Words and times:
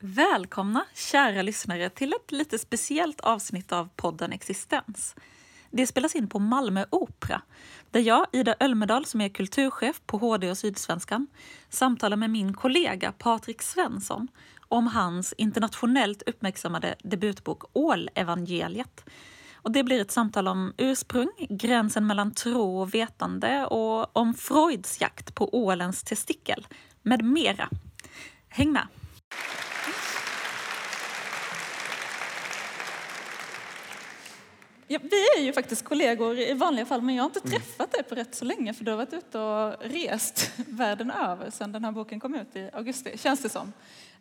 Välkomna 0.00 0.84
kära 0.94 1.42
lyssnare 1.42 1.90
till 1.90 2.12
ett 2.12 2.32
lite 2.32 2.58
speciellt 2.58 3.20
avsnitt 3.20 3.72
av 3.72 3.88
podden 3.96 4.32
Existens. 4.32 5.14
Det 5.70 5.86
spelas 5.86 6.14
in 6.14 6.28
på 6.28 6.38
Malmö 6.38 6.84
Opera 6.90 7.42
där 7.90 8.00
jag, 8.00 8.26
Ida 8.32 8.54
Ölmedal 8.60 9.06
som 9.06 9.20
är 9.20 9.28
kulturchef 9.28 10.00
på 10.06 10.18
HD 10.18 10.50
och 10.50 10.58
Sydsvenskan, 10.58 11.26
samtalar 11.68 12.16
med 12.16 12.30
min 12.30 12.54
kollega 12.54 13.12
Patrik 13.12 13.62
Svensson 13.62 14.28
om 14.68 14.86
hans 14.86 15.34
internationellt 15.38 16.22
uppmärksammade 16.22 16.94
debutbok 16.98 17.62
Ålevangeliet. 17.72 19.04
Och 19.54 19.72
det 19.72 19.84
blir 19.84 20.00
ett 20.00 20.10
samtal 20.10 20.48
om 20.48 20.74
ursprung, 20.76 21.30
gränsen 21.48 22.06
mellan 22.06 22.34
tro 22.34 22.80
och 22.80 22.94
vetande 22.94 23.66
och 23.66 24.16
om 24.16 24.34
Freuds 24.34 25.00
jakt 25.00 25.34
på 25.34 25.54
ålens 25.64 26.02
testikel, 26.02 26.66
med 27.02 27.24
mera. 27.24 27.68
Häng 28.48 28.72
med! 28.72 28.86
Ja, 34.88 34.98
vi 35.02 35.26
är 35.38 35.42
ju 35.42 35.52
faktiskt 35.52 35.84
kollegor 35.84 36.38
i 36.38 36.52
vanliga 36.54 36.86
fall, 36.86 37.02
men 37.02 37.14
jag 37.14 37.22
har 37.22 37.28
inte 37.28 37.40
Mm. 37.44 37.50
träffat 37.50 37.92
dig 37.92 38.02
på 38.02 38.14
rätt 38.14 38.34
så 38.34 38.44
länge 38.44 38.74
för 38.74 38.84
du 38.84 38.90
har 38.90 38.96
varit 38.98 39.12
ute 39.12 39.38
och 39.38 39.74
rest 39.80 40.50
världen 40.68 41.10
över 41.10 41.50
sedan 41.50 41.72
den 41.72 41.84
här 41.84 41.92
boken 41.92 42.20
kom 42.20 42.34
ut 42.34 42.56
i 42.56 42.70
augusti, 42.72 43.18
känns 43.18 43.42
det 43.42 43.48
som. 43.48 43.72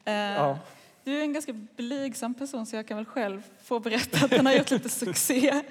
Eh, 0.06 0.14
Ja. 0.14 0.60
Du 1.04 1.18
är 1.18 1.22
en 1.22 1.34
ganska 1.34 1.54
blygsam 1.76 2.34
person 2.34 2.66
så 2.66 2.76
jag 2.76 2.88
kan 2.88 2.98
väl 2.98 3.06
själv 3.06 3.42
få 3.64 3.80
berätta 3.80 4.26
att 4.26 4.32
den 4.32 4.46
har 4.46 4.54
gjort 4.54 4.72
lite 4.72 4.90
succé. 5.06 5.64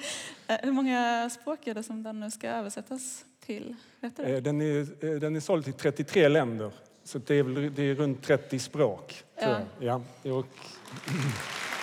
Eh, 0.47 0.57
Hur 0.63 0.73
många 0.73 1.31
språk 1.31 1.67
är 1.67 1.75
det 1.75 1.83
som 1.83 2.03
den 2.03 2.21
nu 2.21 2.31
ska 2.31 2.49
översättas 2.49 3.25
till? 3.47 3.77
Eh, 4.01 4.11
Den 4.43 4.61
är, 4.61 5.19
den 5.21 5.37
är 5.37 5.41
såld 5.41 5.65
till 5.65 5.73
33 5.73 6.29
länder, 6.29 6.71
så 7.05 7.19
det 7.19 7.35
är, 7.35 7.71
det 7.71 7.83
är 7.83 7.95
runt 7.95 8.23
30 8.23 8.59
språk. 8.59 9.25
Ja. 9.37 9.59
Ja. 9.81 10.03
Och, 10.33 10.47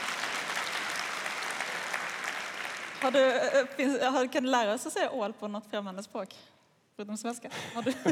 Har 3.01 3.11
du, 3.11 3.27
eh, 3.27 3.67
finns, 3.77 4.01
har, 4.01 4.33
kan 4.33 4.43
du 4.43 4.49
lära 4.49 4.73
oss 4.73 4.85
att 4.85 4.93
säga 4.93 5.11
ål 5.11 5.33
på 5.33 5.47
något 5.47 5.63
främmande 5.71 6.03
språk? 6.03 6.35
Förutom 6.95 7.17
svenska? 7.17 7.49
Har 7.73 7.81
du, 7.81 7.91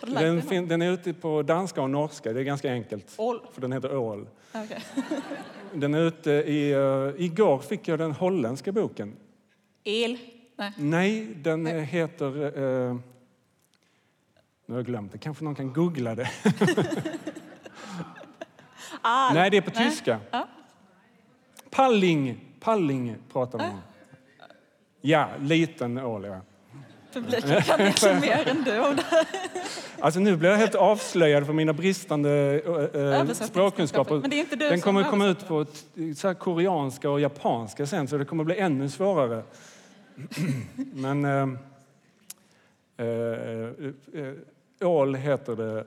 har 0.00 0.06
du 0.06 0.14
den, 0.14 0.42
fin, 0.42 0.68
den 0.68 0.82
är 0.82 0.90
ute 0.90 1.12
på 1.12 1.42
danska 1.42 1.82
och 1.82 1.90
norska, 1.90 2.32
det 2.32 2.40
är 2.40 2.44
ganska 2.44 2.72
enkelt. 2.72 3.14
Ål? 3.16 3.40
För 3.52 3.60
den 3.60 3.72
heter 3.72 3.96
Ål. 3.96 4.28
Okej. 4.54 4.84
Den 5.74 5.94
är 5.94 6.00
ute 6.00 6.30
i... 6.30 6.74
Uh, 6.74 7.14
igår 7.18 7.58
fick 7.58 7.88
jag 7.88 7.98
den 7.98 8.12
holländska 8.12 8.72
boken. 8.72 9.16
El? 9.84 10.18
Nej. 10.56 10.72
Nej, 10.76 11.26
den 11.34 11.66
eh, 11.66 11.74
heter... 11.74 12.58
eh, 12.58 12.94
nu 14.66 14.74
har 14.74 14.76
jag 14.76 14.86
glömt 14.86 15.12
det. 15.12 15.18
Kanske 15.18 15.44
någon 15.44 15.54
kan 15.54 15.72
googla 15.72 16.14
det. 16.14 16.30
Al? 19.00 19.34
Nej, 19.34 19.50
det 19.50 19.56
är 19.56 19.60
på 19.60 19.70
Nej. 19.74 19.90
tyska. 19.90 20.20
Ja. 20.30 20.48
Palling. 21.70 22.40
Palling 22.60 23.16
pratar 23.32 23.58
man 23.58 23.70
om. 23.70 23.80
Ja, 25.04 25.28
liten 25.40 25.98
ål, 25.98 26.24
ja. 26.24 26.40
Publiken 27.12 27.62
kan 27.62 28.20
mer 28.20 28.48
än 28.48 28.64
du 28.64 28.78
om 28.78 28.96
det 28.96 29.02
här. 29.02 29.26
Alltså 29.98 30.20
nu 30.20 30.36
blir 30.36 30.50
jag 30.50 30.56
helt 30.56 30.74
avslöjad 30.74 31.46
för 31.46 31.52
mina 31.52 31.72
bristande 31.72 32.60
äh, 32.94 33.32
språkkunskaper. 33.32 34.14
Men 34.14 34.30
det 34.30 34.36
är 34.36 34.40
inte 34.40 34.56
du 34.56 34.68
Den 34.68 34.80
kommer 34.80 35.04
komma 35.04 35.26
ut 35.26 35.48
på 35.48 35.66
så 36.16 36.34
koreanska 36.34 37.10
och 37.10 37.20
japanska 37.20 37.86
sen 37.86 38.08
så 38.08 38.18
det 38.18 38.24
kommer 38.24 38.44
bli 38.44 38.58
ännu 38.58 38.88
svårare. 38.88 39.42
Men 40.92 41.24
äh, 41.24 41.48
äh, 42.96 44.88
ål 44.88 45.14
heter 45.14 45.56
det 45.56 45.84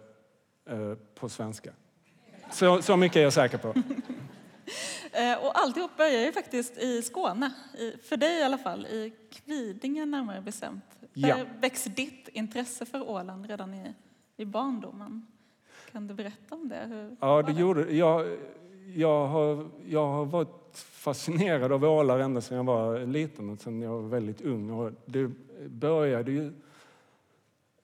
på 1.19 1.29
svenska. 1.29 1.69
Så, 2.51 2.81
så 2.81 2.97
mycket 2.97 3.17
är 3.17 3.21
jag 3.21 3.33
säker 3.33 3.57
på. 3.57 3.73
Eh, 5.15 5.45
Och 5.45 5.59
alltihop 5.59 5.97
börjar 5.97 6.21
ju 6.25 6.31
faktiskt 6.31 6.77
i 6.77 7.01
Skåne, 7.01 7.51
för 8.03 8.17
dig 8.17 8.39
i 8.39 8.43
alla 8.43 8.57
fall, 8.57 8.85
i 8.85 9.13
Kvidinge 9.31 10.05
närmare 10.05 10.41
bestämt. 10.41 10.83
Ja. 11.13 11.35
Där 11.35 11.47
växer 11.59 11.89
ditt 11.89 12.27
intresse 12.27 12.85
för 12.85 13.09
Åland 13.09 13.45
redan 13.45 13.73
i, 13.73 13.93
i 14.37 14.45
barndomen. 14.45 15.27
Kan 15.91 16.07
du 16.07 16.13
berätta 16.13 16.55
om 16.55 16.69
det? 16.69 16.85
Hur 16.87 17.15
Ja, 17.19 17.27
var 17.27 17.43
det 17.43 17.51
gjorde 17.51 17.93
jag. 17.93 18.37
Jag 18.95 19.27
har, 19.27 19.67
jag 19.85 20.07
har 20.07 20.25
varit 20.25 20.77
fascinerad 20.77 21.71
av 21.71 21.83
ålar 21.83 22.19
ända 22.19 22.41
sedan 22.41 22.57
jag 22.57 22.63
var 22.63 22.99
liten 22.99 23.49
och 23.49 23.59
sedan 23.59 23.81
jag 23.81 23.91
var 24.01 24.09
väldigt 24.09 24.41
ung. 24.41 24.69
Och 24.69 24.91
det 25.05 25.31
började 25.67 26.31
ju... 26.31 26.45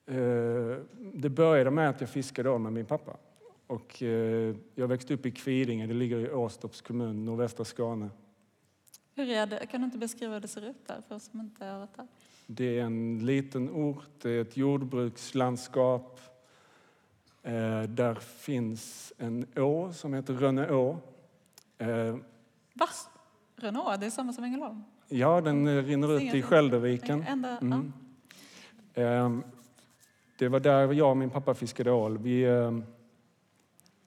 Eh, 0.06 0.78
det 0.96 1.28
började 1.28 1.70
med 1.70 1.90
att 1.90 2.00
jag 2.00 2.10
fiskade 2.10 2.50
ål 2.50 2.60
med 2.60 2.72
min 2.72 2.86
pappa. 2.86 3.16
Och, 3.72 4.02
eh, 4.02 4.54
jag 4.74 4.88
växte 4.88 5.14
upp 5.14 5.26
i 5.26 5.30
Kvidinge, 5.30 5.86
det 5.86 5.94
ligger 5.94 6.18
i 6.18 6.32
Åstorps 6.32 6.80
kommun, 6.80 7.24
nordvästra 7.24 7.64
Skåne. 7.64 8.10
Hur 9.14 9.30
är 9.30 9.46
det? 9.46 9.66
Kan 9.66 9.80
du 9.80 9.84
inte 9.84 9.98
beskriva 9.98 10.32
hur 10.32 10.40
det 10.40 10.48
ser 10.48 10.68
ut 10.70 10.86
där 10.86 11.00
för 11.08 11.14
oss 11.14 11.24
som 11.24 11.40
inte 11.40 11.64
har 11.64 11.78
varit 11.78 11.96
där? 11.96 12.06
Det 12.46 12.78
är 12.78 12.84
en 12.84 13.26
liten 13.26 13.70
ort, 13.70 14.08
det 14.22 14.30
är 14.30 14.40
ett 14.40 14.56
jordbrukslandskap. 14.56 16.20
Eh, 17.42 17.82
där 17.82 18.14
finns 18.14 19.12
en 19.18 19.46
å 19.56 19.92
som 19.92 20.14
heter 20.14 20.34
Rönneå. 20.34 20.98
Eh, 21.78 22.16
Va? 22.74 22.88
Renault, 23.56 24.00
det 24.00 24.06
är 24.06 24.10
samma 24.10 24.32
som 24.32 24.44
Ängelholm? 24.44 24.82
Ja, 25.08 25.40
den 25.40 25.66
eh, 25.66 25.84
rinner 25.84 26.16
ut 26.16 26.34
i. 26.34 26.42
Skälderviken. 26.42 27.22
Mm. 27.60 27.92
Ehm, 28.94 29.44
Det 30.38 30.48
var 30.48 30.60
där 30.60 30.92
jag 30.92 31.10
och 31.10 31.16
min 31.16 31.30
pappa 31.30 31.54
fiskade 31.54 31.90
ål. 31.90 32.18
Vi, 32.18 32.44
ehm, 32.44 32.84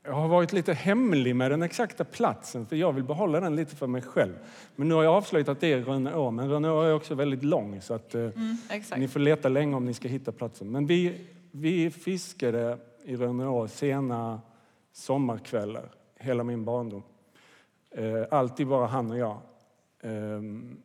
jag 0.05 0.13
har 0.13 0.27
varit 0.27 0.53
lite 0.53 0.73
hemlig 0.73 1.35
med 1.35 1.51
den 1.51 1.61
exakta 1.61 2.03
platsen 2.03 2.65
för 2.65 2.75
jag 2.75 2.93
vill 2.93 3.03
behålla 3.03 3.39
den 3.39 3.55
lite 3.55 3.75
för 3.75 3.87
mig 3.87 4.01
själv. 4.01 4.33
Men 4.75 4.87
nu 4.87 4.95
har 4.95 5.03
jag 5.03 5.13
avslöjat 5.13 5.49
att 5.49 5.59
det 5.59 5.73
är 5.73 5.81
Rönneå, 5.81 6.31
men 6.31 6.49
Rönneå 6.49 6.81
är 6.81 6.93
också 6.93 7.15
väldigt 7.15 7.43
lång 7.43 7.81
så 7.81 7.93
att 7.93 8.15
eh. 8.15 8.21
Mm, 8.21 8.57
ni 8.97 9.07
får 9.07 9.19
leta 9.19 9.49
länge 9.49 9.75
om 9.75 9.85
ni 9.85 9.93
ska 9.93 10.07
hitta 10.07 10.31
platsen. 10.31 10.71
Men 10.71 10.87
vi, 10.87 11.27
vi 11.51 11.91
fiskade 11.91 12.77
i 13.03 13.15
Rönneå 13.15 13.67
sena 13.67 14.41
sommarkvällar 14.91 15.91
hela 16.19 16.43
min 16.43 16.65
barndom. 16.65 17.03
Eh, 17.91 18.23
alltid 18.31 18.67
bara 18.67 18.87
han 18.87 19.11
och 19.11 19.17
jag. 19.17 19.37
Ehm, 20.01 20.77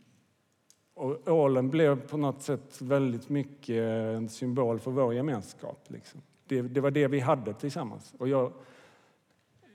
och 0.94 1.28
ålen 1.28 1.70
blev 1.70 2.08
på 2.08 2.16
något 2.16 2.42
sätt 2.42 2.80
väldigt 2.80 3.28
mycket 3.28 3.82
en 4.16 4.28
symbol 4.28 4.78
för 4.78 4.90
vår 4.90 5.14
gemenskap. 5.14 5.84
Liksom. 5.88 6.20
Det, 6.46 6.62
det 6.62 6.80
var 6.80 6.90
det 6.90 7.08
vi 7.08 7.20
hade 7.20 7.54
tillsammans. 7.54 8.14
Och 8.18 8.28
jag, 8.28 8.52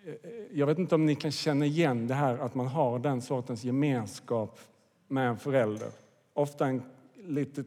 Eh, 0.06 0.14
jag 0.52 0.68
vet 0.68 0.80
inte 0.80 0.96
om 0.96 1.06
ni 1.06 1.16
kan 1.16 1.32
känna 1.32 1.66
igen 1.66 2.08
det 2.08 2.14
här 2.14 2.38
att 2.38 2.56
man 2.56 2.68
har 2.68 3.00
den 3.00 3.22
sortens 3.22 3.64
gemenskap 3.64 4.60
med 5.08 5.30
en 5.30 5.38
förälder. 5.38 5.90
Ofta 6.34 6.68
en 6.68 6.82
lite, 7.28 7.64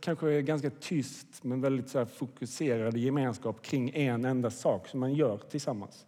kanske 0.00 0.42
ganska 0.42 0.70
tyst 0.70 1.44
men 1.44 1.60
väldigt 1.60 1.88
så 1.88 1.98
här 1.98 2.04
fokuserad 2.04 2.96
gemenskap 2.96 3.62
kring 3.62 3.90
en 3.94 4.24
enda 4.24 4.50
sak 4.50 4.88
som 4.88 5.00
man 5.00 5.14
gör 5.14 5.38
tillsammans. 5.50 6.06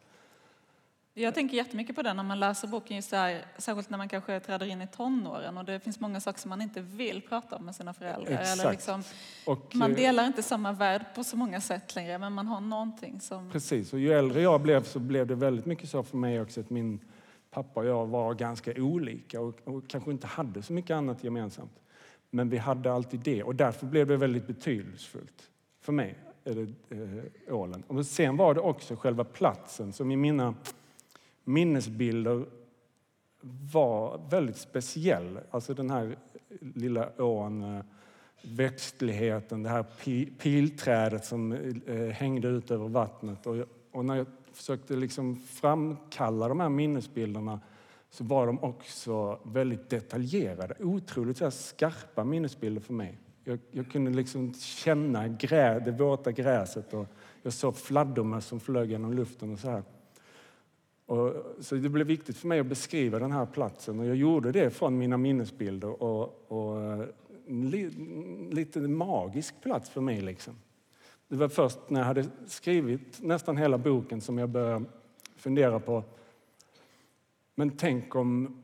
Jag 1.21 1.35
tänker 1.35 1.57
jättemycket 1.57 1.97
på 1.97 2.03
det 2.03 2.15
när 2.15 2.23
man 2.23 2.41
läser 2.41 2.69
boken, 2.69 2.97
just 2.97 3.13
här, 3.13 3.45
särskilt 3.59 3.91
när 3.91 3.99
man 3.99 4.09
kanske 4.09 4.41
träder 4.41 4.67
in 4.67 4.83
i 4.83 4.87
tonåren 4.87 5.59
och 5.59 5.65
det 5.65 5.81
finns 5.81 6.01
många 6.01 6.21
saker 6.21 6.41
som 6.41 6.49
man 6.49 6.61
inte 6.61 6.81
vill 6.81 7.23
prata 7.23 7.57
om 7.57 7.65
med 7.65 7.75
sina 7.75 7.95
föräldrar. 7.95 8.33
Eller 8.33 8.43
Exakt. 8.43 8.73
liksom, 8.73 9.03
Och, 9.45 9.77
man 9.77 9.91
eh, 9.91 9.97
delar 9.97 10.27
inte 10.27 10.43
samma 10.43 10.73
värld 10.73 11.05
på 11.15 11.25
så 11.25 11.37
många 11.37 11.61
sätt 11.61 11.95
längre, 11.95 12.19
men 12.19 12.33
man 12.33 12.47
har 12.47 12.61
någonting 12.61 13.21
som... 13.21 13.51
Precis, 13.51 13.93
och 13.93 13.99
ju 13.99 14.13
äldre 14.13 14.43
jag 14.43 14.61
blev 14.61 14.85
så 14.85 14.99
blev 14.99 15.27
det 15.27 15.35
väldigt 15.35 15.67
mycket 15.67 15.89
så 15.89 16.03
för 16.03 16.17
mig 16.17 16.41
också 16.41 16.61
att 16.61 16.71
min 16.71 17.01
pappa 17.51 17.81
och 17.81 17.87
jag 17.87 18.07
var 18.07 18.35
ganska 18.35 18.73
olika 18.77 19.41
och, 19.41 19.55
och 19.65 19.89
kanske 19.89 20.11
inte 20.11 20.27
hade 20.27 20.63
så 20.63 20.73
mycket 20.73 20.95
annat 20.95 21.25
gemensamt. 21.25 21.81
Men 22.31 22.49
vi 22.49 22.57
hade 22.57 22.93
alltid 22.93 23.21
det 23.21 23.43
och 23.43 23.55
därför 23.55 23.87
blev 23.87 24.07
det 24.07 24.17
väldigt 24.17 24.47
betydelsefullt 24.47 25.51
för 25.81 25.93
mig, 25.93 26.19
det, 26.45 26.61
eh, 26.91 27.55
ålen. 27.55 27.83
Och 27.87 28.07
sen 28.07 28.37
var 28.37 28.55
det 28.55 28.61
också 28.61 28.97
själva 28.97 29.25
platsen 29.25 29.93
som 29.93 30.11
i 30.11 30.17
mina 30.17 30.55
minnesbilder 31.49 32.47
var 33.73 34.21
väldigt 34.31 34.57
speciell. 34.57 35.39
Alltså 35.51 35.75
den 35.75 35.91
här 35.91 36.17
lilla 36.61 37.23
ån, 37.23 37.77
eh, 37.77 37.85
växtligheten, 38.43 39.63
det 39.63 39.69
här 39.69 39.85
pilträdet 40.39 41.25
som 41.25 41.53
eh, 41.53 42.09
hängde 42.09 42.49
ut 42.49 42.71
över 42.71 42.89
vattnet. 42.89 43.47
Och, 43.47 43.57
och 43.93 44.05
när 44.05 44.17
jag 44.17 44.27
försökte 44.53 44.97
liksom 44.97 45.37
framkalla 45.37 46.49
de 46.49 46.61
här 46.61 46.69
minnesbilderna 46.69 47.61
så 48.11 48.25
var 48.25 48.47
de 48.47 48.63
också 48.63 49.41
väldigt 49.43 49.91
detaljerade. 49.91 50.75
Otroligt 50.81 51.37
så 51.37 51.45
här 51.45 51.51
skarpa 51.51 52.25
minnesbilder 52.25 52.81
för 52.81 52.93
mig. 52.93 53.19
Jag, 53.45 53.59
jag 53.71 53.91
kunde 53.91 54.11
liksom 54.11 54.55
känna 54.55 55.29
grä, 55.29 55.79
det 55.79 55.91
våta 55.91 56.33
gräset 56.33 56.95
och 56.95 57.07
jag 57.43 57.53
såg 57.53 57.77
fladdermöss 57.77 58.47
som 58.47 58.61
flög 58.61 58.91
genom 58.91 59.13
luften 59.13 59.53
och 59.53 59.59
så 59.59 59.71
här. 59.71 59.83
Och, 61.09 61.35
så 61.61 61.75
det 61.75 61.89
blev 61.89 62.07
viktigt 62.07 62.37
för 62.37 62.49
mig 62.49 62.61
att 62.61 62.67
beskriva 62.67 63.19
den 63.19 63.33
här 63.33 63.47
platsen 63.47 64.01
och 64.01 64.07
jag 64.07 64.17
gjorde 64.17 64.53
det 64.53 64.71
från 64.71 64.99
mina 64.99 65.17
minnesbilder 65.17 66.03
och, 66.03 66.53
och 66.53 66.81
eh, 66.81 67.05
li, 67.47 67.91
lite 68.51 68.81
magisk 68.81 69.55
plats 69.63 69.91
för 69.91 70.01
mig. 70.01 70.21
Liksom. 70.21 70.55
Det 71.29 71.37
var 71.37 71.49
först 71.49 71.79
när 71.89 72.01
jag 72.01 72.07
hade 72.07 72.25
skrivit 72.47 73.23
nästan 73.23 73.57
hela 73.57 73.79
boken 73.79 74.21
som 74.21 74.39
jag 74.39 74.49
började 74.49 74.85
fundera 75.37 75.81
på 75.81 76.05
Men 77.55 77.71
tänk 77.71 78.15
om, 78.15 78.63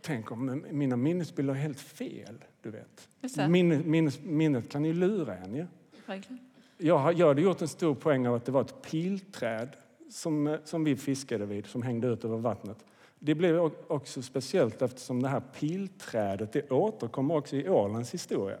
tänk 0.00 0.32
om 0.32 0.64
mina 0.70 0.96
minnesbilder 0.96 1.54
är 1.54 1.58
helt 1.58 1.80
fel. 1.80 2.44
Du 2.62 2.70
vet. 2.70 3.08
Minne, 3.48 3.78
minnes, 3.84 4.20
minnet 4.22 4.68
kan 4.68 4.84
ju 4.84 4.92
lura 4.92 5.36
en. 5.36 5.56
Ja. 5.56 5.66
Jag, 6.78 7.12
jag 7.12 7.26
hade 7.28 7.42
gjort 7.42 7.62
en 7.62 7.68
stor 7.68 7.94
poäng 7.94 8.26
av 8.26 8.34
att 8.34 8.44
det 8.44 8.52
var 8.52 8.60
ett 8.60 8.82
pilträd 8.82 9.76
som, 10.10 10.46
eh, 10.46 10.58
som 10.64 10.84
vi 10.84 10.96
fiskade 10.96 11.46
vid, 11.46 11.66
som 11.66 11.82
hängde 11.82 12.08
ut 12.08 12.24
över 12.24 12.36
vattnet. 12.36 12.84
Det 13.18 13.34
blev 13.34 13.70
också 13.86 14.22
speciellt 14.22 14.82
eftersom 14.82 15.22
det 15.22 15.28
här 15.28 15.42
pilträdet 15.58 16.52
det 16.52 16.70
återkommer 16.70 17.36
också 17.36 17.56
i 17.56 17.68
ålens 17.68 18.14
historia. 18.14 18.58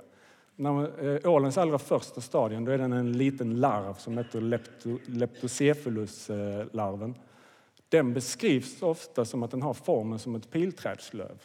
När, 0.56 1.06
eh, 1.06 1.30
ålens 1.30 1.58
allra 1.58 1.78
första 1.78 2.20
stadion 2.20 2.64
då 2.64 2.72
är 2.72 2.78
den 2.78 2.92
en 2.92 3.12
liten 3.12 3.60
larv 3.60 3.94
som 3.94 4.18
heter 4.18 4.40
lepto, 4.40 4.98
leptocephalus-larven. 5.06 7.14
Den 7.88 8.14
beskrivs 8.14 8.82
ofta 8.82 9.24
som 9.24 9.42
att 9.42 9.50
den 9.50 9.62
har 9.62 9.74
formen 9.74 10.18
som 10.18 10.34
ett 10.34 10.50
pilträdslöv. 10.50 11.42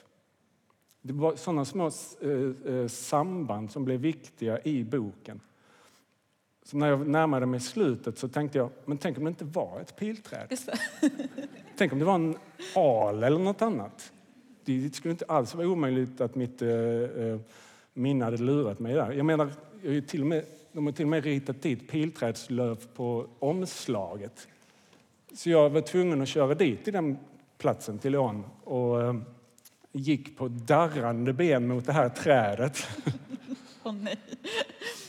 Det 1.01 1.13
var 1.13 1.35
sådana 1.35 1.65
små 1.65 1.91
eh, 2.21 2.73
eh, 2.73 2.87
samband 2.87 3.71
som 3.71 3.85
blev 3.85 3.99
viktiga 3.99 4.59
i 4.63 4.83
boken. 4.83 5.41
Så 6.65 6.77
när 6.77 6.88
jag 6.88 7.07
närmade 7.07 7.45
mig 7.45 7.59
slutet 7.59 8.17
så 8.17 8.27
tänkte 8.27 8.57
jag, 8.57 8.69
men 8.85 8.97
tänk 8.97 9.17
om 9.17 9.23
det 9.23 9.29
inte 9.29 9.45
var 9.45 9.79
ett 9.81 9.95
pilträd? 9.95 10.59
Tänk 11.77 11.94
om 11.94 12.00
det 12.00 12.06
var 12.06 12.15
en 12.15 12.38
al 12.75 13.23
eller 13.23 13.39
något 13.39 13.62
annat? 13.62 14.12
Det 14.65 14.95
skulle 14.95 15.12
inte 15.12 15.25
alls 15.27 15.56
vara 15.56 15.67
omöjligt 15.67 16.21
att 16.21 16.35
mitt 16.35 16.62
eh, 16.62 16.69
eh, 16.69 17.39
minne 17.94 18.25
hade 18.25 18.38
lurat 18.38 18.79
mig 18.79 18.94
där. 18.94 19.12
Jag 19.12 19.25
menar, 19.25 19.51
jag 19.81 19.94
ju 19.94 20.01
till 20.01 20.21
och 20.21 20.27
med, 20.27 20.45
de 20.71 20.85
har 20.85 20.94
till 20.94 21.06
och 21.06 21.09
med 21.09 21.23
ritat 21.23 21.62
dit 21.62 21.89
pilträdslöv 21.89 22.85
på 22.95 23.27
omslaget. 23.39 24.47
Så 25.33 25.50
jag 25.50 25.69
var 25.69 25.81
tvungen 25.81 26.21
att 26.21 26.27
köra 26.27 26.53
dit 26.56 26.83
till 26.83 26.94
den 26.94 27.17
platsen, 27.57 28.00
till 28.00 28.15
ån, 28.15 28.44
och 28.63 29.03
eh, 29.03 29.15
gick 29.91 30.38
på 30.38 30.47
darrande 30.47 31.33
ben 31.33 31.67
mot 31.67 31.85
det 31.85 31.94
här 31.94 32.09
trädet 32.09 32.88
Åh 33.83 33.94
nej. 33.94 34.17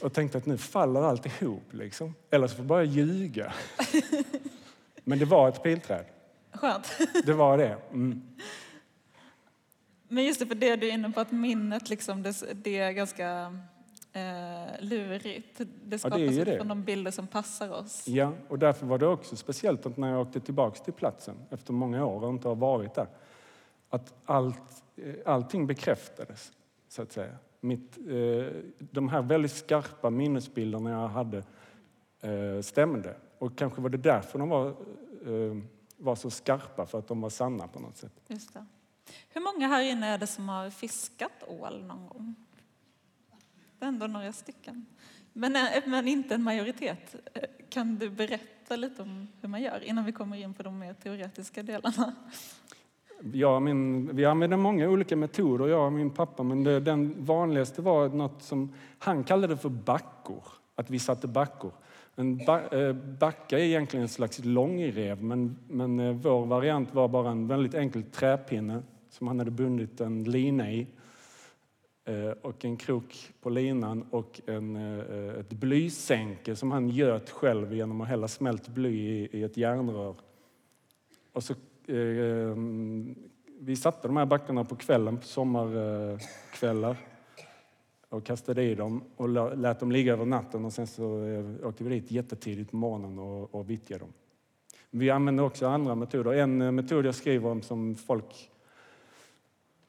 Och 0.06 0.12
tänkte 0.12 0.38
att 0.38 0.46
nu 0.46 0.58
faller 0.58 1.02
allt 1.02 1.42
ihop. 1.42 1.72
Liksom. 1.72 2.14
Eller 2.30 2.46
så 2.46 2.54
får 2.54 2.62
jag 2.62 2.68
bara 2.68 2.84
ljuga. 2.84 3.52
Men 5.04 5.18
det 5.18 5.24
var 5.24 5.48
ett 5.48 5.62
pilträd. 5.62 6.04
Skönt. 6.52 6.98
Det 7.24 7.32
var 7.32 7.58
det. 7.58 7.78
Mm. 7.92 8.22
Men 10.08 10.24
just 10.24 10.40
det, 10.40 10.46
för 10.46 10.54
det 10.54 10.76
du 10.76 10.88
är 10.88 10.92
inne 10.92 11.10
på, 11.10 11.20
att 11.20 11.32
minnet 11.32 11.88
liksom, 11.88 12.22
det, 12.22 12.42
det 12.52 12.78
är 12.78 12.92
ganska 12.92 13.58
eh, 14.12 14.80
lurigt. 14.80 15.60
Det 15.84 15.98
skapas 15.98 16.18
ju 16.18 16.26
det. 16.26 16.40
utifrån 16.42 16.68
de 16.68 16.82
bilder 16.82 17.10
som 17.10 17.26
passar 17.26 17.70
oss. 17.70 18.08
Ja, 18.08 18.32
och 18.48 18.58
därför 18.58 18.86
var 18.86 18.98
det 18.98 19.06
också 19.06 19.36
speciellt 19.36 19.86
att 19.86 19.96
när 19.96 20.10
jag 20.10 20.20
åkte 20.20 20.40
tillbaks 20.40 20.80
till 20.80 20.92
platsen 20.92 21.36
efter 21.50 21.72
många 21.72 22.04
år 22.04 22.24
och 22.24 22.30
inte 22.30 22.48
har 22.48 22.56
varit 22.56 22.94
där, 22.94 23.08
att 23.90 24.14
allt, 24.24 24.82
eh, 24.96 25.14
allting 25.24 25.66
bekräftades, 25.66 26.52
så 26.88 27.02
att 27.02 27.12
säga. 27.12 27.38
Mitt, 27.60 27.98
eh, 27.98 28.46
de 28.78 29.08
här 29.08 29.22
väldigt 29.22 29.52
skarpa 29.52 30.10
minnesbilderna 30.10 30.90
jag 30.90 31.08
hade 31.08 31.38
eh, 32.20 32.60
stämde. 32.62 33.16
Och 33.38 33.58
kanske 33.58 33.80
var 33.80 33.88
det 33.88 33.98
därför 33.98 34.38
de 34.38 34.48
var, 34.48 34.68
eh, 34.68 35.56
var 35.96 36.16
så 36.16 36.30
skarpa, 36.30 36.86
för 36.86 36.98
att 36.98 37.08
de 37.08 37.20
var 37.20 37.30
sanna 37.30 37.68
på 37.68 37.80
något 37.80 37.96
sätt. 37.96 38.12
Just 38.28 38.54
det. 38.54 38.66
Hur 39.28 39.40
många 39.40 39.68
här 39.68 39.82
inne 39.82 40.06
är 40.06 40.18
det 40.18 40.26
som 40.26 40.48
har 40.48 40.70
fiskat 40.70 41.44
ål 41.46 41.84
någon 41.84 42.06
gång? 42.06 42.34
Det 43.78 43.84
är 43.84 43.88
ändå 43.88 44.06
några 44.06 44.32
stycken. 44.32 44.86
Men, 45.32 45.52
men 45.86 46.08
inte 46.08 46.34
en 46.34 46.42
majoritet. 46.42 47.16
Kan 47.68 47.96
du 47.96 48.10
berätta 48.10 48.76
lite 48.76 49.02
om 49.02 49.28
hur 49.40 49.48
man 49.48 49.62
gör 49.62 49.84
innan 49.84 50.04
vi 50.04 50.12
kommer 50.12 50.36
in 50.36 50.54
på 50.54 50.62
de 50.62 50.78
mer 50.78 50.94
teoretiska 50.94 51.62
delarna? 51.62 52.14
Jag 53.32 53.56
och 53.56 53.62
min, 53.62 54.10
vi 54.16 54.24
använde 54.24 54.56
många 54.56 54.88
olika 54.88 55.16
metoder, 55.16 55.68
jag 55.68 55.86
och 55.86 55.92
min 55.92 56.10
pappa, 56.10 56.42
men 56.42 56.64
det, 56.64 56.80
den 56.80 57.24
vanligaste 57.24 57.82
var 57.82 58.08
något 58.08 58.42
som 58.42 58.72
han 58.98 59.24
kallade 59.24 59.56
för 59.56 59.68
backor, 59.68 60.44
att 60.74 60.90
vi 60.90 60.98
satte 60.98 61.28
backor. 61.28 61.72
En 62.14 62.36
ba, 62.46 62.60
eh, 62.60 62.92
backa 62.92 63.58
är 63.58 63.62
egentligen 63.62 64.02
en 64.02 64.08
slags 64.08 64.44
långrev, 64.44 65.22
men, 65.22 65.58
men 65.68 66.00
eh, 66.00 66.12
vår 66.12 66.46
variant 66.46 66.94
var 66.94 67.08
bara 67.08 67.30
en 67.30 67.48
väldigt 67.48 67.74
enkel 67.74 68.02
träpinne 68.02 68.82
som 69.10 69.28
han 69.28 69.38
hade 69.38 69.50
bundit 69.50 70.00
en 70.00 70.24
lina 70.24 70.72
i 70.72 70.86
eh, 72.04 72.30
och 72.42 72.64
en 72.64 72.76
krok 72.76 73.32
på 73.40 73.50
linan 73.50 74.06
och 74.10 74.40
en, 74.46 74.76
eh, 74.76 75.40
ett 75.40 75.50
blysänke 75.50 76.56
som 76.56 76.70
han 76.70 76.88
göt 76.88 77.30
själv 77.30 77.74
genom 77.74 78.00
att 78.00 78.08
hälla 78.08 78.28
smält 78.28 78.68
bly 78.68 79.08
i, 79.08 79.28
i 79.32 79.42
ett 79.42 79.56
järnrör. 79.56 80.14
Och 81.32 81.42
så, 81.42 81.54
eh, 81.88 82.56
vi 83.58 83.76
satte 83.76 84.08
de 84.08 84.16
här 84.16 84.26
backarna 84.26 84.64
på 84.64 84.76
kvällen, 84.76 85.18
på 85.18 85.24
sommarkvällar 85.24 86.96
och 88.08 88.24
kastade 88.24 88.62
i 88.62 88.74
dem 88.74 89.02
och 89.16 89.56
lät 89.56 89.80
dem 89.80 89.92
ligga 89.92 90.12
över 90.12 90.24
natten 90.24 90.64
och 90.64 90.72
sen 90.72 90.86
så 90.86 91.24
eh, 91.24 91.68
åkte 91.68 91.84
vi 91.84 91.90
dit 91.90 92.10
jättetidigt 92.10 92.70
på 92.70 92.76
morgonen 92.76 93.18
och, 93.18 93.54
och 93.54 93.70
vittjade 93.70 94.00
dem. 94.00 94.12
Vi 94.90 95.10
använde 95.10 95.42
också 95.42 95.66
andra 95.66 95.94
metoder. 95.94 96.32
En 96.32 96.62
eh, 96.62 96.72
metod 96.72 97.06
jag 97.06 97.14
skriver 97.14 97.50
om 97.50 97.62
som 97.62 97.94
folk 97.94 98.50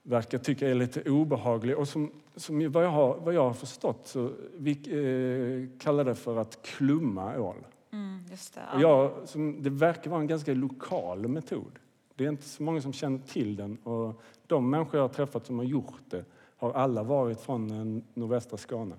verkar 0.04 0.38
tycka 0.38 0.70
är 0.70 0.76
lite 0.76 1.10
obehaglig 1.10 1.78
och 1.78 1.88
som, 1.88 2.12
som 2.36 2.72
vad, 2.72 2.84
jag 2.84 2.90
har, 2.90 3.18
vad 3.18 3.34
jag 3.34 3.44
har 3.44 3.54
förstått 3.54 4.08
så 4.08 4.32
vi 4.58 4.72
eh, 4.72 5.80
kallar 5.80 6.04
det 6.04 6.16
för 6.16 6.38
att 6.38 6.62
klumma 6.62 7.40
ål. 7.40 7.66
Mm, 7.92 8.24
just 8.32 8.54
det. 8.54 8.62
Jag, 8.82 9.12
som, 9.26 9.64
det 9.64 9.70
verkar 9.70 10.12
vara 10.12 10.22
en 10.22 10.28
ganska 10.28 10.54
lokal 10.54 11.28
metod. 11.28 11.80
Det 12.18 12.26
är 12.26 12.30
inte 12.30 12.50
så 12.50 12.64
många 12.64 12.82
som 12.82 12.94
känner 12.94 13.20
till 13.20 13.56
den. 13.56 13.78
Och 13.78 14.22
de 14.48 14.70
människor 14.70 14.96
jag 14.96 15.04
har 15.04 15.14
träffat 15.14 15.46
som 15.46 15.58
har 15.58 15.66
gjort 15.66 16.02
det 16.10 16.26
har 16.58 16.72
alla 16.72 17.04
varit 17.04 17.42
från 17.42 17.72
eh, 17.72 18.04
nordvästra 18.14 18.58
Skåne. 18.58 18.96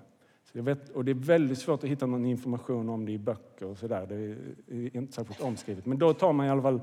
Så 0.51 0.57
jag 0.57 0.63
vet, 0.63 0.89
och 0.89 1.05
det 1.05 1.11
är 1.11 1.15
väldigt 1.15 1.59
svårt 1.59 1.83
att 1.83 1.89
hitta 1.89 2.05
någon 2.05 2.25
information 2.25 2.89
om 2.89 3.05
det 3.05 3.11
i 3.11 3.17
böcker 3.17 3.65
och 3.65 3.77
sådär. 3.77 4.05
Det 4.05 4.15
är 4.15 4.97
inte 4.97 5.13
särskilt 5.13 5.41
omskrivet. 5.41 5.85
Men 5.85 5.97
då 5.97 6.13
tar 6.13 6.33
man 6.33 6.45
i 6.45 6.49
alla 6.49 6.61
fall, 6.61 6.81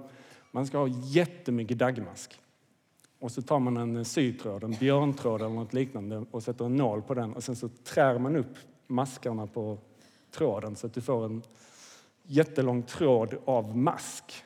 man 0.52 0.66
ska 0.66 0.78
ha 0.78 0.88
jättemycket 0.88 1.78
dagmask. 1.78 2.40
Och 3.18 3.32
så 3.32 3.42
tar 3.42 3.58
man 3.58 3.76
en 3.76 3.96
eh, 3.96 4.02
sytråd, 4.02 4.64
en 4.64 4.72
björntråd 4.72 5.40
eller 5.40 5.54
något 5.54 5.72
liknande 5.72 6.24
och 6.30 6.42
sätter 6.42 6.64
en 6.64 6.76
nål 6.76 7.02
på 7.02 7.14
den 7.14 7.32
och 7.32 7.44
sen 7.44 7.56
så 7.56 7.68
trär 7.68 8.18
man 8.18 8.36
upp 8.36 8.56
maskarna 8.86 9.46
på 9.46 9.78
tråden 10.30 10.76
så 10.76 10.86
att 10.86 10.94
du 10.94 11.00
får 11.00 11.24
en 11.24 11.42
jättelång 12.22 12.82
tråd 12.82 13.34
av 13.44 13.76
mask. 13.76 14.44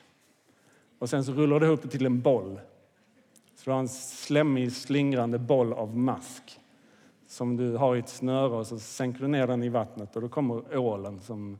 Och 1.01 1.09
sen 1.09 1.23
så 1.23 1.31
rullar 1.31 1.59
du 1.59 1.65
ihop 1.65 1.81
det 1.81 1.87
till 1.87 2.05
en 2.05 2.21
boll. 2.21 2.59
Så 3.55 3.65
du 3.65 3.71
har 3.71 3.79
en 3.79 3.89
slemmig, 3.89 4.71
slingrande 4.71 5.39
boll 5.39 5.73
av 5.73 5.97
mask 5.97 6.59
som 7.27 7.57
du 7.57 7.77
har 7.77 7.95
i 7.95 7.99
ett 7.99 8.09
snöre 8.09 8.55
och 8.55 8.67
så 8.67 8.79
sänker 8.79 9.21
du 9.21 9.27
ner 9.27 9.47
den 9.47 9.63
i 9.63 9.69
vattnet 9.69 10.15
och 10.15 10.21
då 10.21 10.29
kommer 10.29 10.77
ålen 10.77 11.19
som 11.19 11.57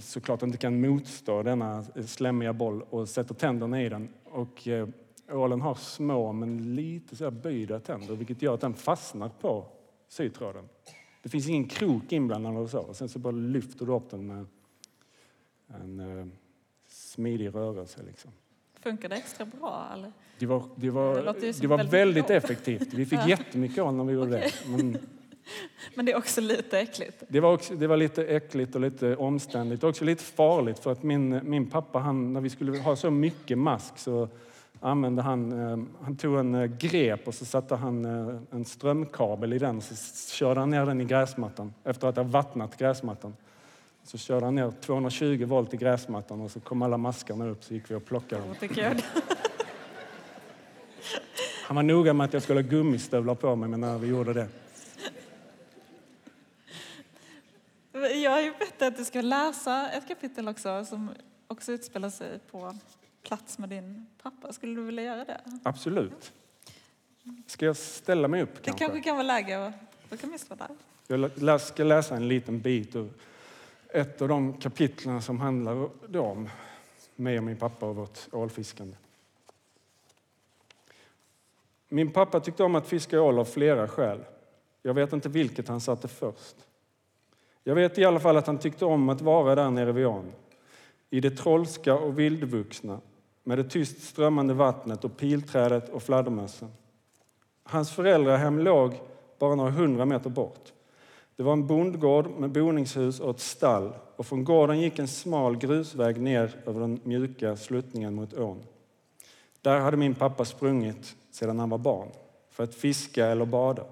såklart 0.00 0.42
inte 0.42 0.58
kan 0.58 0.80
motstå 0.80 1.42
denna 1.42 1.84
slemmiga 2.06 2.52
boll 2.52 2.82
och 2.90 3.08
sätter 3.08 3.34
tänderna 3.34 3.82
i 3.82 3.88
den. 3.88 4.08
Och 4.24 4.68
eh, 4.68 4.88
ålen 5.30 5.60
har 5.60 5.74
små 5.74 6.32
men 6.32 6.74
lite 6.74 7.16
så 7.16 7.24
här 7.24 7.30
böjda 7.30 7.80
tänder 7.80 8.14
vilket 8.14 8.42
gör 8.42 8.54
att 8.54 8.60
den 8.60 8.74
fastnar 8.74 9.28
på 9.28 9.66
sytråden. 10.08 10.68
Det 11.22 11.28
finns 11.28 11.48
ingen 11.48 11.68
krok 11.68 12.12
inblandad 12.12 12.56
eller 12.56 12.66
så. 12.66 12.80
Och 12.80 12.96
sen 12.96 13.08
så 13.08 13.18
bara 13.18 13.30
lyfter 13.30 13.86
du 13.86 13.92
upp 13.92 14.10
den 14.10 14.26
med 14.26 14.46
en 15.66 16.00
eh, 16.00 16.26
smidig 17.12 17.54
rörelse. 17.54 18.00
Liksom. 18.06 18.30
Funkar 18.80 19.08
det 19.08 19.16
extra 19.16 19.44
bra? 19.44 19.88
Eller? 19.94 20.12
Det 20.38 20.46
var, 20.46 20.60
det 20.76 20.86
Det 20.86 20.90
var, 20.90 21.14
som 21.52 21.60
det 21.60 21.66
var 21.66 21.76
väldigt 21.76 21.92
väldigt 21.92 22.30
effektivt. 22.30 22.94
Vi 22.94 23.06
fick 23.06 23.18
Ja. 23.18 23.28
jättemycket 23.28 23.78
ål 23.78 23.94
när 23.94 24.04
vi 24.04 24.12
gjorde 24.12 24.30
det. 24.30 24.52
Men 24.66 24.98
Men 25.94 26.06
det 26.06 26.12
är 26.12 26.16
också 26.16 26.40
lite 26.40 26.78
äckligt. 26.78 27.22
det, 27.28 27.40
var 27.40 27.52
också, 27.54 27.74
det 27.74 27.86
var 27.86 27.96
lite 27.96 28.24
äckligt 28.24 28.74
och 28.74 28.80
lite 28.80 29.16
omständigt. 29.16 29.84
Också 29.84 30.04
lite 30.04 30.24
farligt 30.24 30.78
för 30.78 30.92
att 30.92 31.02
min, 31.02 31.40
min 31.50 31.70
pappa, 31.70 31.98
han, 31.98 32.32
när 32.32 32.40
vi 32.40 32.50
skulle 32.50 32.78
ha 32.78 32.96
så 32.96 33.10
mycket 33.10 33.58
mask 33.58 33.98
så 33.98 34.28
använde 34.80 35.22
han, 35.22 35.52
eh, 35.52 35.78
han 36.04 36.16
tog 36.16 36.38
en 36.38 36.54
eh, 36.54 36.64
grep 36.64 37.28
och 37.28 37.34
så 37.34 37.44
satte 37.44 37.76
han 37.76 38.04
eh, 38.04 38.36
en 38.50 38.64
strömkabel 38.64 39.52
i 39.52 39.58
den 39.58 39.76
och 39.76 39.82
så 39.82 39.94
körde 40.32 40.60
han 40.60 40.70
ner 40.70 40.86
den 40.86 41.00
i 41.00 41.04
gräsmattan 41.04 41.74
efter 41.84 42.08
att 42.08 42.16
ha 42.16 42.22
vattnat 42.22 42.78
gräsmattan. 42.78 43.36
Så 44.04 44.18
körde 44.18 44.44
han 44.44 44.54
ner 44.54 44.70
220 44.80 45.44
volt 45.46 45.74
i 45.74 45.76
gräsmattan 45.76 46.40
och 46.40 46.50
så 46.50 46.60
kom 46.60 46.82
alla 46.82 46.96
maskarna 46.96 47.46
upp 47.46 47.64
så 47.64 47.74
gick 47.74 47.90
vi 47.90 47.94
och 47.94 48.04
plockade 48.04 48.42
dem. 48.42 48.54
Han 51.64 51.76
var 51.76 51.82
noga 51.82 52.12
med 52.12 52.24
att 52.24 52.32
jag 52.32 52.42
skulle 52.42 52.60
ha 52.62 52.68
gummistövlar 52.68 53.34
på 53.34 53.56
mig 53.56 53.68
men 53.68 53.80
när 53.80 53.98
vi 53.98 54.06
gjorde 54.06 54.32
det. 54.32 54.48
Jag 58.14 58.30
har 58.30 58.40
ju 58.40 58.50
bett 58.58 58.82
att 58.82 58.96
du 58.96 59.04
ska 59.04 59.20
läsa 59.20 59.90
ett 59.90 60.08
kapitel 60.08 60.48
också 60.48 60.84
som 60.84 61.10
också 61.46 61.72
utspelar 61.72 62.10
sig 62.10 62.38
på 62.50 62.74
plats 63.22 63.58
med 63.58 63.68
din 63.68 64.06
pappa. 64.22 64.52
Skulle 64.52 64.74
du 64.74 64.82
vilja 64.82 65.02
göra 65.02 65.24
det? 65.24 65.40
Absolut. 65.62 66.32
Ska 67.46 67.66
jag 67.66 67.76
ställa 67.76 68.28
mig 68.28 68.42
upp 68.42 68.54
Det 68.54 68.60
kanske? 68.62 68.84
kanske 68.84 69.00
kan 69.00 69.16
vara 69.16 69.26
läge. 69.26 69.72
Då 70.10 70.16
kan 70.16 70.30
vi 70.32 70.38
stå 70.38 70.54
där. 70.54 71.30
Jag 71.34 71.60
ska 71.60 71.84
läsa 71.84 72.16
en 72.16 72.28
liten 72.28 72.60
bit 72.60 72.96
ur 72.96 73.10
ett 73.92 74.22
av 74.22 74.28
de 74.28 74.52
kapitlen 74.52 75.22
som 75.22 75.40
handlar 75.40 75.88
om 76.16 76.48
mig 77.16 77.38
och 77.38 77.44
min 77.44 77.56
pappa 77.56 77.86
och 77.86 77.96
vårt 77.96 78.18
ålfiskande. 78.32 78.96
Min 81.88 82.12
pappa 82.12 82.40
tyckte 82.40 82.64
om 82.64 82.74
att 82.74 82.86
fiska 82.86 83.20
ål 83.20 83.38
av 83.38 83.44
flera 83.44 83.88
skäl. 83.88 84.24
Jag 84.82 84.94
vet 84.94 85.12
inte 85.12 85.28
vilket 85.28 85.68
han 85.68 85.80
satte 85.80 86.08
först. 86.08 86.56
Jag 87.64 87.74
vet 87.74 87.98
i 87.98 88.04
alla 88.04 88.20
fall 88.20 88.36
att 88.36 88.46
han 88.46 88.58
tyckte 88.58 88.84
om 88.84 89.08
att 89.08 89.20
vara 89.20 89.54
där 89.54 89.70
nere 89.70 89.92
vid 89.92 90.06
ån. 90.06 90.32
I 91.10 91.20
det 91.20 91.30
trollska 91.30 91.94
och 91.94 92.18
vildvuxna, 92.18 93.00
med 93.44 93.58
det 93.58 93.64
tyst 93.64 94.02
strömmande 94.02 94.54
vattnet 94.54 95.04
och 95.04 95.16
pilträdet 95.16 95.88
och 95.88 96.02
fladdermössen. 96.02 96.72
Hans 97.62 97.92
föräldrahem 97.92 98.58
låg 98.58 99.00
bara 99.38 99.54
några 99.54 99.70
hundra 99.70 100.04
meter 100.04 100.30
bort. 100.30 100.72
Det 101.36 101.42
var 101.42 101.52
en 101.52 101.66
bondgård 101.66 102.30
med 102.38 102.50
boningshus 102.50 103.20
och 103.20 103.30
ett 103.30 103.40
stall 103.40 103.92
och 104.16 104.26
från 104.26 104.44
gården 104.44 104.80
gick 104.80 104.98
en 104.98 105.08
smal 105.08 105.56
grusväg 105.56 106.20
ner 106.20 106.56
över 106.66 106.80
den 106.80 107.00
mjuka 107.04 107.56
sluttningen 107.56 108.14
mot 108.14 108.34
ån. 108.34 108.62
Där 109.60 109.80
hade 109.80 109.96
min 109.96 110.14
pappa 110.14 110.44
sprungit 110.44 111.16
sedan 111.30 111.58
han 111.58 111.70
var 111.70 111.78
barn 111.78 112.08
för 112.50 112.64
att 112.64 112.74
fiska 112.74 113.26
eller 113.26 113.44
bada. 113.44 113.84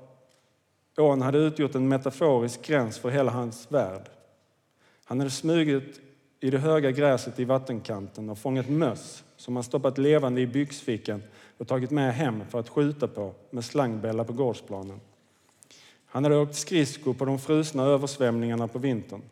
Ån 0.99 1.23
hade 1.23 1.39
utgjort 1.39 1.75
en 1.75 1.89
metaforisk 1.89 2.67
gräns 2.67 2.99
för 2.99 3.11
hela 3.11 3.31
hans 3.31 3.73
värld. 3.73 4.09
Han 5.05 5.19
hade 5.19 5.31
smugit 5.31 6.01
i 6.41 6.51
det 6.51 6.59
höga 6.59 6.91
gräset 6.91 7.41
i 7.41 7.45
vattenkanten 7.45 8.31
och 8.31 8.39
fångat 8.39 8.69
möss 8.69 9.25
som 9.37 9.57
han 9.57 9.65
stoppat 9.65 9.99
levande 9.99 10.41
i 10.41 10.47
byxfickan 10.47 11.23
och 11.59 11.69
tagit 11.69 11.91
med 11.91 12.15
hem 12.15 12.43
för 12.51 12.61
att 12.61 12.69
skjuta 12.69 13.09
på 13.09 13.35
med 13.51 13.65
slangbella 13.65 14.25
på 14.25 14.33
gårdsplanen. 14.33 15.01
Han 16.13 16.25
hade 16.25 16.37
åkt 16.37 16.55
skridskor 16.55 17.15
på 17.15 17.25
de 17.25 17.39
frusna 17.39 17.85
översvämningarna 17.85 18.69
på 18.69 18.79
vintern. 18.79 19.23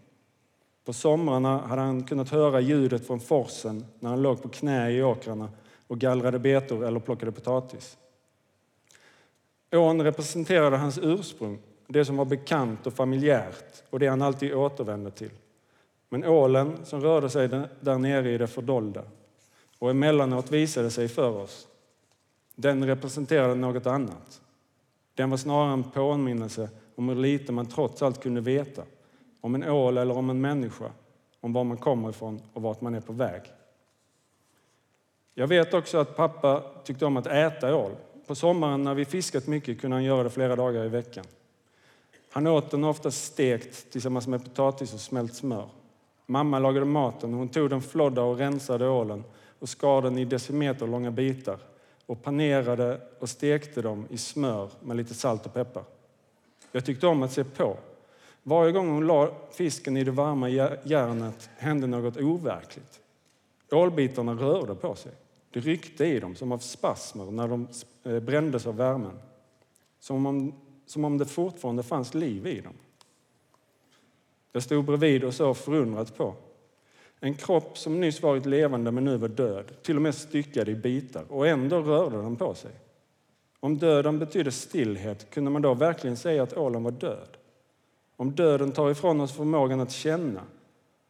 På 0.85 0.93
somrarna 0.93 1.59
hade 1.59 1.83
han 1.83 2.05
kunnat 2.05 2.29
höra 2.29 2.61
ljudet 2.61 3.07
från 3.07 3.21
forsen 3.21 3.87
när 4.01 4.11
han 4.11 4.23
låg 4.23 4.43
på 4.43 4.49
knä 4.49 4.91
i 4.91 5.03
åkrarna 5.03 5.49
och 5.87 5.99
gallrade 5.99 6.39
betor 6.39 6.85
eller 6.85 7.01
plockade 7.01 7.33
potatis. 7.33 7.97
Ån 9.73 10.03
representerade 10.03 10.77
hans 10.77 10.99
ursprung, 11.03 11.59
det 11.87 12.05
som 12.05 12.17
var 12.17 12.25
bekant 12.25 12.87
och 12.87 12.93
familjärt 12.93 13.83
och 13.91 13.99
det 13.99 14.07
han 14.07 14.23
alltid 14.23 14.55
återvände 14.55 15.11
till. 15.11 15.31
Men 16.09 16.25
ålen 16.25 16.77
som 16.85 17.01
rörde 17.01 17.31
sig 17.31 17.49
där 17.81 17.99
nere 17.99 18.31
i 18.31 18.39
det 18.39 18.47
fördolda 18.47 19.03
och 19.79 19.91
emellanåt 19.91 20.51
visade 20.51 20.91
sig 20.91 21.09
för 21.09 21.31
oss, 21.31 21.69
den 22.55 22.87
representerade 22.87 23.55
något 23.55 23.87
annat. 23.87 24.41
Den 25.19 25.31
var 25.31 25.37
snarare 25.37 25.73
en 25.73 25.85
påminnelse 25.85 26.69
om 26.95 27.09
hur 27.09 27.17
lite 27.17 27.53
man 27.53 27.67
trots 27.67 28.03
allt 28.03 28.23
kunde 28.23 28.41
veta 28.41 28.83
om 29.41 29.55
en 29.55 29.65
ål 29.65 29.99
eller 29.99 30.17
om 30.17 30.31
en 30.31 30.41
människa, 30.41 30.91
om 31.41 31.53
var 31.53 31.65
man 31.65 31.77
kommer 31.77 32.11
ifrån 32.11 32.41
och 32.53 32.63
vart 32.63 32.81
man 32.81 32.95
är 32.95 33.01
på 33.01 33.13
väg. 33.13 33.43
Jag 35.35 35.47
vet 35.47 35.75
också 35.75 35.99
att 35.99 36.17
pappa 36.17 36.63
tyckte 36.85 37.07
om 37.07 37.17
att 37.17 37.27
äta 37.27 37.77
ål. 37.77 37.91
På 38.27 38.35
sommaren 38.35 38.85
när 38.85 38.95
vi 38.95 39.05
fiskat 39.05 39.47
mycket 39.47 39.81
kunde 39.81 39.97
han 39.97 40.05
göra 40.05 40.23
det 40.23 40.31
flera 40.31 40.57
dagar 40.57 40.85
i 40.85 40.89
veckan. 40.89 41.25
Han 42.31 42.47
åt 42.47 42.71
den 42.71 42.85
ofta 42.85 43.11
stekt 43.11 43.93
tillsammans 43.93 44.27
med 44.27 44.45
potatis 44.45 44.95
och 44.95 45.01
smält 45.01 45.35
smör. 45.35 45.69
Mamma 46.27 46.59
lagade 46.59 46.87
maten 46.87 47.35
hon 47.35 47.49
tog 47.49 47.71
den 47.71 47.83
flodda 47.83 48.23
och 48.23 48.39
rensade 48.39 48.89
ålen 48.89 49.25
och 49.59 49.69
skar 49.69 50.03
den 50.03 50.19
i 50.19 50.25
decimeterlånga 50.25 51.11
bitar 51.11 51.59
och 52.09 52.23
panerade 52.23 53.01
och 53.19 53.29
stekte 53.29 53.83
dem 53.83 54.07
i 54.11 54.19
smör 54.19 54.71
med 54.81 54.97
lite 54.97 55.15
salt 55.15 55.47
och 55.47 55.55
peppar. 55.55 55.85
Jag 56.73 56.85
tyckte 56.85 57.07
om 57.07 57.23
att 57.23 57.33
se 57.33 57.45
på. 57.45 57.77
Varje 58.43 58.73
gång 58.73 58.89
hon 58.89 59.07
la 59.07 59.31
fisken 59.53 59.97
i 59.97 60.05
det 60.05 60.11
varma 60.11 60.49
järnet 60.49 61.51
hände 61.57 61.87
något 61.87 62.17
overkligt. 62.17 63.01
Ålbitarna 63.71 64.33
rörde 64.33 64.75
på 64.75 64.95
sig. 64.95 65.13
Det 65.51 65.61
ryckte 65.61 66.07
i 66.07 66.21
dem 66.21 66.35
som 66.35 66.53
av 66.53 66.59
spasmer 66.59 67.25
när 67.25 67.49
de 67.49 67.69
eh, 68.05 68.21
brändes 68.21 68.67
av 68.67 68.77
värmen. 68.77 69.19
Som 70.01 70.27
om, 70.27 70.55
som 70.87 71.05
om 71.05 71.19
det 71.19 71.27
fortfarande 71.27 71.83
fanns 71.83 72.15
liv 72.15 72.47
i 72.47 72.61
dem. 72.61 72.75
Jag 74.53 74.63
stod 74.63 74.85
bredvid 74.85 75.25
och 75.25 75.35
såg 75.35 75.57
förundrat 75.57 76.17
på. 76.17 76.35
En 77.21 77.35
kropp 77.35 77.79
som 77.79 78.01
nyss 78.01 78.23
varit 78.23 78.47
levande 78.47 78.91
men 78.91 79.05
nu 79.05 79.17
var 79.17 79.29
död, 79.29 79.65
till 79.83 79.97
och 79.97 80.03
med 80.03 80.15
styckad 80.15 80.69
i 80.69 80.75
bitar, 80.75 81.25
och 81.29 81.47
ändå 81.47 81.81
rörde 81.81 82.17
den 82.17 82.37
på 82.37 82.55
sig. 82.55 82.71
Om 83.61 83.79
döden 83.79 84.19
betydde 84.19 84.51
stillhet, 84.51 85.31
kunde 85.31 85.51
man 85.51 85.63
då 85.63 85.75
verkligen 85.75 86.17
säga 86.17 86.43
att 86.43 86.57
ålen 86.57 86.83
var 86.83 86.91
död? 86.91 87.29
Om 88.17 88.35
döden 88.35 88.73
tar 88.73 88.91
ifrån 88.91 89.21
oss 89.21 89.33
förmågan 89.33 89.81
att 89.81 89.93
känna, 89.93 90.43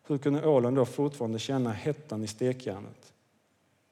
hur 0.07 0.19
kunde 0.19 0.47
ålen 0.47 0.75
då 0.75 0.85
fortfarande 0.85 1.39
känna 1.39 1.73
hettan 1.73 2.25
i 2.25 2.27
stekjärnet? 2.27 3.13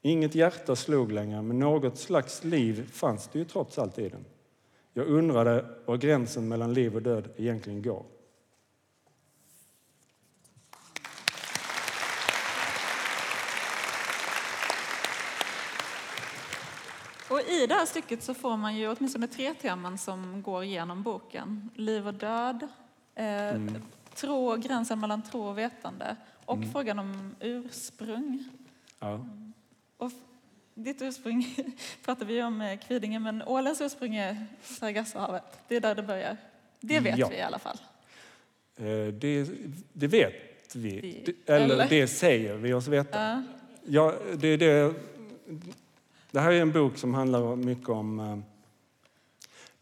Inget 0.01 0.35
hjärta 0.35 0.75
slog 0.75 1.11
längre, 1.11 1.41
men 1.41 1.59
något 1.59 1.97
slags 1.97 2.43
liv 2.43 2.89
fanns 2.93 3.27
det 3.27 3.39
ju 3.39 3.45
trots 3.45 3.79
allt 3.79 3.99
i 3.99 4.09
den. 4.09 4.25
Jag 4.93 5.07
undrade 5.07 5.65
var 5.85 5.97
gränsen 5.97 6.47
mellan 6.47 6.73
liv 6.73 6.95
och 6.95 7.01
död 7.01 7.29
egentligen 7.37 7.81
går. 7.81 8.03
I 17.47 17.67
det 17.67 17.73
här 17.73 17.85
stycket 17.85 18.23
så 18.23 18.33
får 18.33 18.57
man 18.57 18.75
ju 18.75 18.87
åtminstone 18.87 19.27
tre 19.27 19.53
teman 19.53 19.97
som 19.97 20.41
går 20.41 20.63
igenom 20.63 21.03
boken. 21.03 21.69
Liv 21.75 22.07
och 22.07 22.13
död, 22.13 22.67
eh, 23.15 23.49
mm. 23.49 23.81
tro, 24.13 24.55
gränsen 24.55 24.99
mellan 24.99 25.21
tro 25.21 25.41
och 25.41 25.57
vetande 25.57 26.15
och 26.45 26.57
mm. 26.57 26.71
frågan 26.71 26.99
om 26.99 27.35
ursprung. 27.39 28.43
Ja. 28.99 29.25
Och 29.97 30.11
ditt 30.73 31.01
ursprung 31.01 31.55
pratar 32.05 32.25
vi 32.25 32.43
om 32.43 32.61
eh, 32.61 32.79
Kvidinge, 32.79 33.19
men 33.19 33.43
Ålens 33.43 33.81
ursprung 33.81 34.15
är 34.15 34.45
Sargassohavet. 34.61 35.43
Det 35.67 35.75
är 35.75 35.81
där 35.81 35.95
det 35.95 36.03
börjar. 36.03 36.37
Det 36.79 36.99
vet 36.99 37.17
ja. 37.17 37.27
vi 37.29 37.35
i 37.35 37.41
alla 37.41 37.59
fall. 37.59 37.77
Eh, 38.75 39.13
det, 39.13 39.49
det 39.93 40.07
vet 40.07 40.75
vi. 40.75 40.89
vi. 41.01 41.35
Eller, 41.45 41.65
eller, 41.65 41.87
det 41.89 42.07
säger 42.07 42.55
vi 42.55 42.73
oss 42.73 42.87
veta. 42.87 43.21
Ja. 43.21 43.43
Ja, 43.89 44.13
det, 44.37 44.57
det, 44.57 44.93
det 46.37 46.41
här 46.41 46.51
är 46.51 46.61
en 46.61 46.71
bok 46.71 46.97
som 46.97 47.13
handlar 47.13 47.55
mycket 47.55 47.89
om 47.89 48.19
eh, 48.19 48.37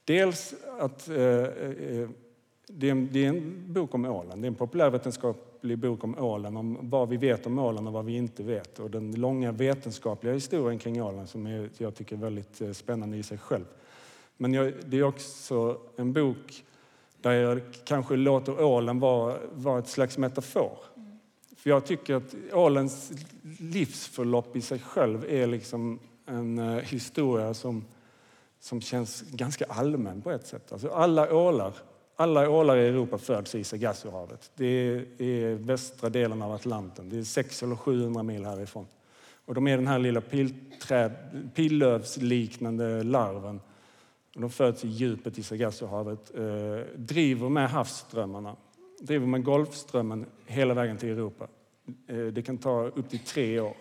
dels 0.06 0.54
att 0.80 1.10
eh, 1.10 1.18
eh, 1.18 2.10
det 2.68 2.88
är, 2.88 2.92
en, 2.92 3.10
det 3.12 3.26
är, 3.26 3.30
en, 3.30 3.74
bok 3.74 3.94
om 3.94 4.06
ålen. 4.06 4.42
Det 4.42 4.46
är 4.46 4.48
en 4.48 4.56
populärvetenskaplig 4.56 5.78
bok 5.78 6.04
om 6.04 6.18
ålen, 6.18 6.58
om 6.58 6.78
vad 6.82 7.10
vi 7.10 7.18
vet 7.18 7.46
om 7.46 7.60
ålen 7.60 7.88
och 7.88 7.94
vad 7.94 8.06
vi 8.06 8.16
inte 8.16 8.44
vet. 8.44 8.80
Och 8.80 8.92
den 8.92 9.12
långa 9.12 9.52
vetenskapliga 9.52 10.34
historien 10.34 10.80
kring 10.80 11.02
ålen 11.02 11.28
som 11.28 11.48
är, 11.48 11.70
jag 11.78 11.96
tycker 11.96 12.16
är 12.16 12.20
väldigt 12.20 12.62
spännande 12.78 13.18
i 13.18 13.24
sig 13.24 13.38
själv. 13.38 13.66
Men 14.38 14.54
jag, 14.54 14.74
det 14.86 14.98
är 14.98 15.04
också 15.04 15.78
en 15.96 16.14
bok 16.14 16.64
där 17.22 17.32
jag 17.32 17.62
kanske 17.86 18.16
låter 18.16 18.64
ålen 18.64 19.00
vara, 19.00 19.38
vara 19.54 19.80
ett 19.80 19.88
slags 19.88 20.18
metafor. 20.18 20.78
För 21.56 21.70
jag 21.70 21.86
tycker 21.86 22.16
att 22.16 22.36
ålens 22.54 23.12
livsförlopp 23.60 24.56
i 24.56 24.62
sig 24.62 24.80
själv 24.80 25.26
är 25.30 25.48
liksom 25.48 26.00
en 26.26 26.58
eh, 26.58 26.84
historia 26.84 27.54
som, 27.54 27.86
som 28.60 28.82
känns 28.82 29.22
ganska 29.22 29.66
allmän 29.66 30.22
på 30.22 30.32
ett 30.32 30.48
sätt. 30.48 30.72
Alltså 30.72 30.90
alla 30.90 31.34
ålar 31.34 31.74
alla 32.16 32.50
ålar 32.50 32.78
i 32.78 32.88
Europa 32.88 33.18
föds 33.18 33.56
i 33.56 33.64
Sargassohavet. 33.64 34.52
Det 34.56 34.66
är 35.18 35.56
västra 35.56 36.10
delen 36.10 36.42
av 36.42 36.52
Atlanten. 36.52 37.10
Det 37.10 37.18
är 37.18 37.24
600 37.24 37.74
eller 37.74 37.78
700 37.78 38.24
mil 38.24 38.46
härifrån. 38.46 38.88
Och 39.46 39.54
de 39.54 39.68
är 39.68 39.78
den 39.78 39.88
här 39.88 40.00
lilla 40.00 40.22
pillövsliknande 41.54 43.04
larven. 43.04 43.60
Och 44.36 44.42
de 44.42 44.50
föds 44.50 44.86
i 44.86 44.88
djupet 44.88 45.38
i 45.38 45.44
Sargassohavet, 45.44 46.36
eh, 46.36 46.96
driver 46.96 47.50
med 47.50 47.70
havsströmmarna, 47.70 48.56
driver 49.00 49.28
med 49.28 49.44
Golfströmmen 49.44 50.26
hela 50.46 50.74
vägen 50.74 50.98
till 50.98 51.10
Europa. 51.10 51.48
Eh, 52.08 52.18
det 52.18 52.42
kan 52.42 52.58
ta 52.58 52.88
upp 52.88 53.10
till 53.10 53.20
tre 53.20 53.60
år. 53.60 53.76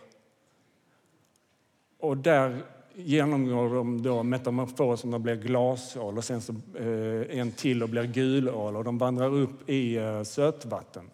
Och 2.05 2.17
där 2.17 2.63
genomgår 2.95 3.75
de 3.75 4.03
då 4.03 4.23
metamorfosen 4.23 5.15
och 5.15 5.21
blir 5.21 5.35
glasål 5.35 6.17
och 6.17 6.25
sen 6.25 6.41
så, 6.41 6.53
eh, 6.79 7.39
en 7.39 7.53
till 7.53 7.83
och 7.83 7.89
blir 7.89 8.05
gulål 8.05 8.77
och 8.77 8.85
de 8.85 8.99
vandrar 8.99 9.35
upp 9.35 9.71
i 9.71 9.97
eh, 9.97 10.23
sötvatten. 10.23 11.11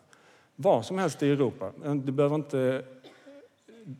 Var 0.56 0.82
som 0.82 0.98
helst 0.98 1.22
i 1.22 1.30
Europa. 1.30 1.72
Eh, 1.84 1.94
det, 1.94 2.12
behöver 2.12 2.34
inte, 2.34 2.84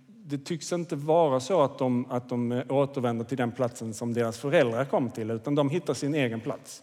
det 0.07 0.39
tycks 0.39 0.73
inte 0.73 0.97
vara 0.97 1.41
så 1.41 1.63
att 1.63 1.79
de, 1.79 2.07
att 2.11 2.29
de 2.29 2.53
eh, 2.53 2.65
återvänder 2.69 3.25
till 3.25 3.39
den 3.39 3.53
platsen 3.53 3.95
som 3.95 4.15
deras 4.15 4.39
föräldrar 4.39 4.85
kom 4.85 5.11
till 5.11 5.31
utan 5.31 5.55
de 5.55 5.71
hittar 5.71 5.95
sin 5.95 6.15
egen 6.15 6.41
plats. 6.41 6.83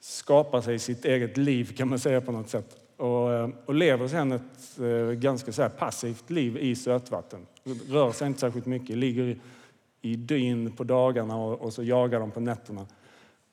Skapar 0.00 0.60
sig 0.60 0.78
sitt 0.78 1.04
eget 1.04 1.36
liv 1.36 1.76
kan 1.76 1.88
man 1.88 1.98
säga 1.98 2.20
på 2.20 2.32
något 2.32 2.48
sätt 2.48 2.79
och, 3.00 3.32
eh, 3.32 3.48
och 3.66 3.74
lever 3.74 4.08
sen 4.08 4.32
ett 4.32 4.78
eh, 4.78 5.12
ganska 5.12 5.52
så 5.52 5.68
passivt 5.68 6.30
liv 6.30 6.56
i 6.56 6.76
sötvatten. 6.76 7.46
Rör 7.88 8.12
sig 8.12 8.26
inte 8.26 8.40
särskilt 8.40 8.66
mycket, 8.66 8.96
ligger 8.96 9.38
i, 10.00 10.16
dyn 10.16 10.72
på 10.72 10.84
dagarna 10.84 11.36
och, 11.36 11.60
och, 11.60 11.72
så 11.72 11.82
jagar 11.82 12.20
de 12.20 12.30
på 12.30 12.40
nätterna. 12.40 12.86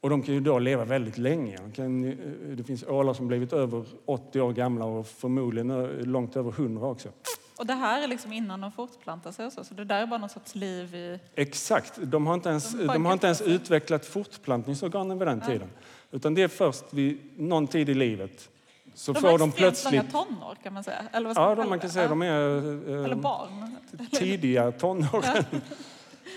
Och 0.02 0.10
de 0.10 0.22
kan 0.22 0.34
ju 0.34 0.40
då 0.40 0.60
leva 0.60 0.86
väldigt 0.86 1.18
länge. 1.18 1.58
De 1.58 1.72
kan, 1.72 2.06
eh, 2.06 2.16
det 2.56 2.64
finns 2.64 2.84
ålar 2.84 3.14
som 3.14 3.28
blivit 3.28 3.54
över 3.54 3.86
80 4.06 4.42
år 4.42 4.54
gamla 4.54 4.86
och 4.86 5.08
förmodligen 5.08 5.88
långt 6.04 6.36
över 6.36 6.52
100 6.52 6.88
också. 6.88 7.10
Och 7.58 7.66
det 7.66 7.74
här 7.74 8.04
är 8.04 8.08
liksom 8.08 8.34
innan 8.34 8.62
de 8.62 8.72
fortplantar 8.72 9.32
sig 9.32 9.52
så, 9.52 9.64
så 9.64 9.74
det 9.74 9.86
där 9.86 10.02
är 10.02 10.08
bara 10.08 10.20
någon 10.20 10.30
sorts 10.30 10.56
liv 10.56 10.96
i... 10.96 11.20
Exakt. 11.36 11.94
De 12.02 12.28
har 12.28 12.34
inte 12.34 12.50
ens, 12.50 12.72
De 12.72 12.88
de 12.88 13.06
har 13.06 13.14
inte 13.14 13.26
ens 13.26 13.42
utvecklat 13.42 14.06
fortplantningsorganen 14.06 15.20
vid 15.20 15.28
den 15.28 15.42
tiden. 15.42 15.70
Utan 16.12 16.34
det 16.34 16.42
är 16.42 16.48
först 16.48 16.94
vid 16.94 17.20
någon 17.38 17.68
tid 17.68 17.90
i 17.90 17.94
livet 17.94 18.50
så 18.98 19.14
De 19.14 19.22
får 19.22 19.38
de 19.38 19.52
plötsligt... 19.52 20.12
tonår 20.12 20.56
kan 20.64 20.74
man 20.74 20.84
säga. 20.84 21.04
Eller 21.14 21.28
vad 21.34 21.38
Ja, 21.38 21.48
man 21.48 21.58
de, 21.58 21.70
man 21.70 21.80
kan 21.80 21.90
säga 21.90 22.04
Ja. 22.04 22.10
de 22.10 22.22
är 22.22 22.32
Eller 22.32 23.10
eh, 23.12 23.16
barn. 23.18 23.76
tidiga 24.12 24.72
tonår. 24.80 25.26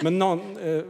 Men 0.02 0.19
någon, 0.19 0.57
eh, 0.57 0.83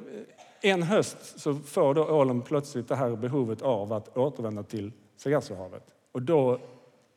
en 0.60 0.82
höst 0.82 1.40
så 1.40 1.54
får 1.54 1.94
då 1.94 2.04
ålen 2.04 2.42
plötsligt 2.42 2.88
det 2.88 2.96
här 2.96 3.16
behovet 3.16 3.62
av 3.62 3.92
att 3.92 4.16
återvända 4.16 4.62
till 4.62 4.92
Sargassohavet. 5.16 5.86
Och 6.12 6.22
då 6.22 6.58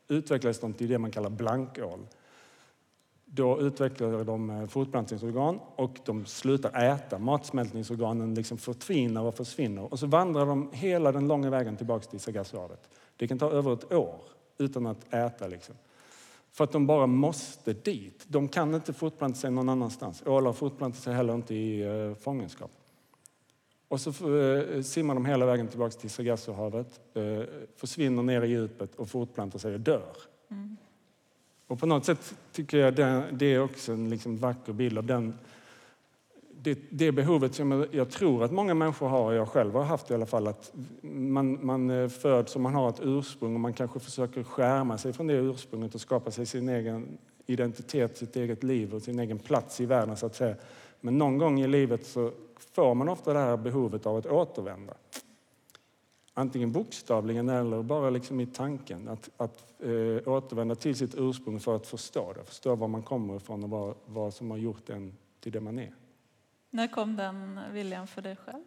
utvecklas 0.08 0.58
de 0.58 0.72
till 0.72 0.88
det 0.88 0.98
man 0.98 1.10
kallar 1.10 1.30
blankål. 1.30 2.06
Då 3.24 3.60
utvecklar 3.60 4.24
de 4.24 4.50
eh, 4.50 4.66
fortplantningsorgan 4.66 5.60
och 5.76 5.96
de 6.04 6.26
slutar 6.26 6.82
äta. 6.94 7.18
Matsmältningsorganen 7.18 8.34
liksom 8.34 8.58
förtvinar 8.58 9.22
och 9.22 9.34
försvinner. 9.34 9.92
Och 9.92 9.98
så 9.98 10.06
vandrar 10.06 10.46
de 10.46 10.70
hela 10.72 11.12
den 11.12 11.28
långa 11.28 11.50
vägen 11.50 11.76
tillbaka 11.76 12.04
till 12.06 12.20
Sargassohavet. 12.20 12.88
Det 13.16 13.28
kan 13.28 13.38
ta 13.38 13.50
över 13.50 13.72
ett 13.72 13.92
år 13.92 14.20
utan 14.58 14.86
att 14.86 15.14
äta. 15.14 15.46
Liksom. 15.46 15.74
För 16.52 16.64
att 16.64 16.72
de 16.72 16.86
bara 16.86 17.06
måste 17.06 17.72
dit. 17.72 18.24
De 18.28 18.48
kan 18.48 18.74
inte 18.74 18.92
fortplanta 18.92 19.38
sig 19.38 19.50
någon 19.50 19.68
annanstans. 19.68 20.22
Ålar 20.26 20.52
fortplantar 20.52 21.00
sig 21.00 21.14
heller 21.14 21.34
inte 21.34 21.54
i 21.54 21.80
eh, 21.80 22.14
fångenskap. 22.14 22.70
Och 23.88 24.00
så 24.00 24.38
eh, 24.38 24.82
simmar 24.82 25.14
de 25.14 25.24
hela 25.26 25.46
vägen 25.46 25.68
tillbaka 25.68 25.90
till 25.90 26.10
Sargassohavet, 26.10 27.00
eh, 27.14 27.42
försvinner 27.76 28.22
ner 28.22 28.42
i 28.42 28.48
djupet 28.48 28.94
och 28.94 29.08
fortplantar 29.08 29.58
sig 29.58 29.74
och 29.74 29.80
dör. 29.80 30.16
Och 31.66 31.80
på 31.80 31.86
något 31.86 32.04
sätt 32.04 32.34
tycker 32.52 32.78
jag 32.78 32.94
det, 32.94 33.24
det 33.32 33.46
är 33.46 33.60
också 33.60 33.92
en 33.92 34.10
liksom 34.10 34.36
vacker 34.36 34.72
bild 34.72 34.98
av 34.98 35.06
den, 35.06 35.38
det, 36.64 36.78
det 36.90 37.12
behovet 37.12 37.54
som 37.54 37.70
jag, 37.70 37.86
jag 37.90 38.10
tror 38.10 38.44
att 38.44 38.52
många 38.52 38.74
människor 38.74 39.08
har, 39.08 39.24
och 39.24 39.34
jag 39.34 39.48
själv 39.48 39.74
har 39.74 39.82
haft 39.82 40.10
i 40.10 40.14
alla 40.14 40.26
fall, 40.26 40.46
att 40.46 40.72
man, 41.02 41.66
man 41.66 41.90
eh, 41.90 42.08
föds 42.08 42.54
och 42.54 42.60
man 42.60 42.74
har 42.74 42.88
ett 42.88 43.00
ursprung 43.02 43.54
och 43.54 43.60
man 43.60 43.72
kanske 43.72 44.00
försöker 44.00 44.42
skärma 44.42 44.98
sig 44.98 45.12
från 45.12 45.26
det 45.26 45.34
ursprunget 45.34 45.94
och 45.94 46.00
skapa 46.00 46.30
sig 46.30 46.46
sin 46.46 46.68
egen 46.68 47.18
identitet, 47.46 48.16
sitt 48.16 48.36
eget 48.36 48.62
liv 48.62 48.94
och 48.94 49.02
sin 49.02 49.18
egen 49.18 49.38
plats 49.38 49.80
i 49.80 49.86
världen 49.86 50.16
så 50.16 50.26
att 50.26 50.34
säga. 50.34 50.56
Men 51.00 51.18
någon 51.18 51.38
gång 51.38 51.60
i 51.60 51.68
livet 51.68 52.06
så 52.06 52.30
får 52.74 52.94
man 52.94 53.08
ofta 53.08 53.32
det 53.32 53.38
här 53.38 53.56
behovet 53.56 54.06
av 54.06 54.16
att 54.16 54.26
återvända. 54.26 54.94
Antingen 56.34 56.72
bokstavligen 56.72 57.48
eller 57.48 57.82
bara 57.82 58.10
liksom 58.10 58.40
i 58.40 58.46
tanken. 58.46 59.08
Att, 59.08 59.30
att 59.36 59.82
eh, 59.82 60.32
återvända 60.32 60.74
till 60.74 60.94
sitt 60.94 61.14
ursprung 61.18 61.60
för 61.60 61.76
att 61.76 61.86
förstå 61.86 62.32
det. 62.32 62.44
Förstå 62.44 62.74
var 62.74 62.88
man 62.88 63.02
kommer 63.02 63.36
ifrån 63.36 63.64
och 63.64 63.70
vad, 63.70 63.94
vad 64.06 64.34
som 64.34 64.50
har 64.50 64.58
gjort 64.58 64.90
en 64.90 65.12
till 65.40 65.52
det 65.52 65.60
man 65.60 65.78
är. 65.78 65.92
När 66.74 66.86
kom 66.86 67.16
den 67.16 67.60
viljan 67.72 68.06
för 68.06 68.22
dig 68.22 68.36
själv? 68.36 68.64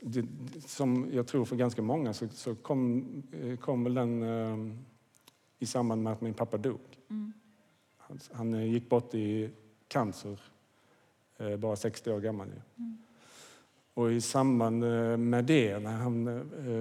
Det, 0.00 0.26
som 0.66 1.08
jag 1.12 1.26
tror 1.26 1.44
för 1.44 1.56
ganska 1.56 1.82
många 1.82 2.12
så, 2.12 2.28
så 2.28 2.54
kom, 2.54 3.04
eh, 3.32 3.56
kom 3.56 3.84
väl 3.84 3.94
den 3.94 4.22
eh, 4.22 4.74
i 5.58 5.66
samband 5.66 6.02
med 6.02 6.12
att 6.12 6.20
min 6.20 6.34
pappa 6.34 6.56
dog. 6.56 6.80
Mm. 7.10 7.32
Han, 7.96 8.20
han 8.32 8.54
eh, 8.54 8.64
gick 8.64 8.88
bort 8.88 9.14
i 9.14 9.50
cancer, 9.88 10.40
eh, 11.36 11.56
bara 11.56 11.76
60 11.76 12.12
år 12.12 12.20
gammal. 12.20 12.48
ju. 12.48 12.92
Och 13.94 14.12
i 14.12 14.20
samband 14.20 14.84
eh, 14.84 15.16
med 15.16 15.44
det, 15.44 15.78
när 15.78 15.96
han, 15.96 16.24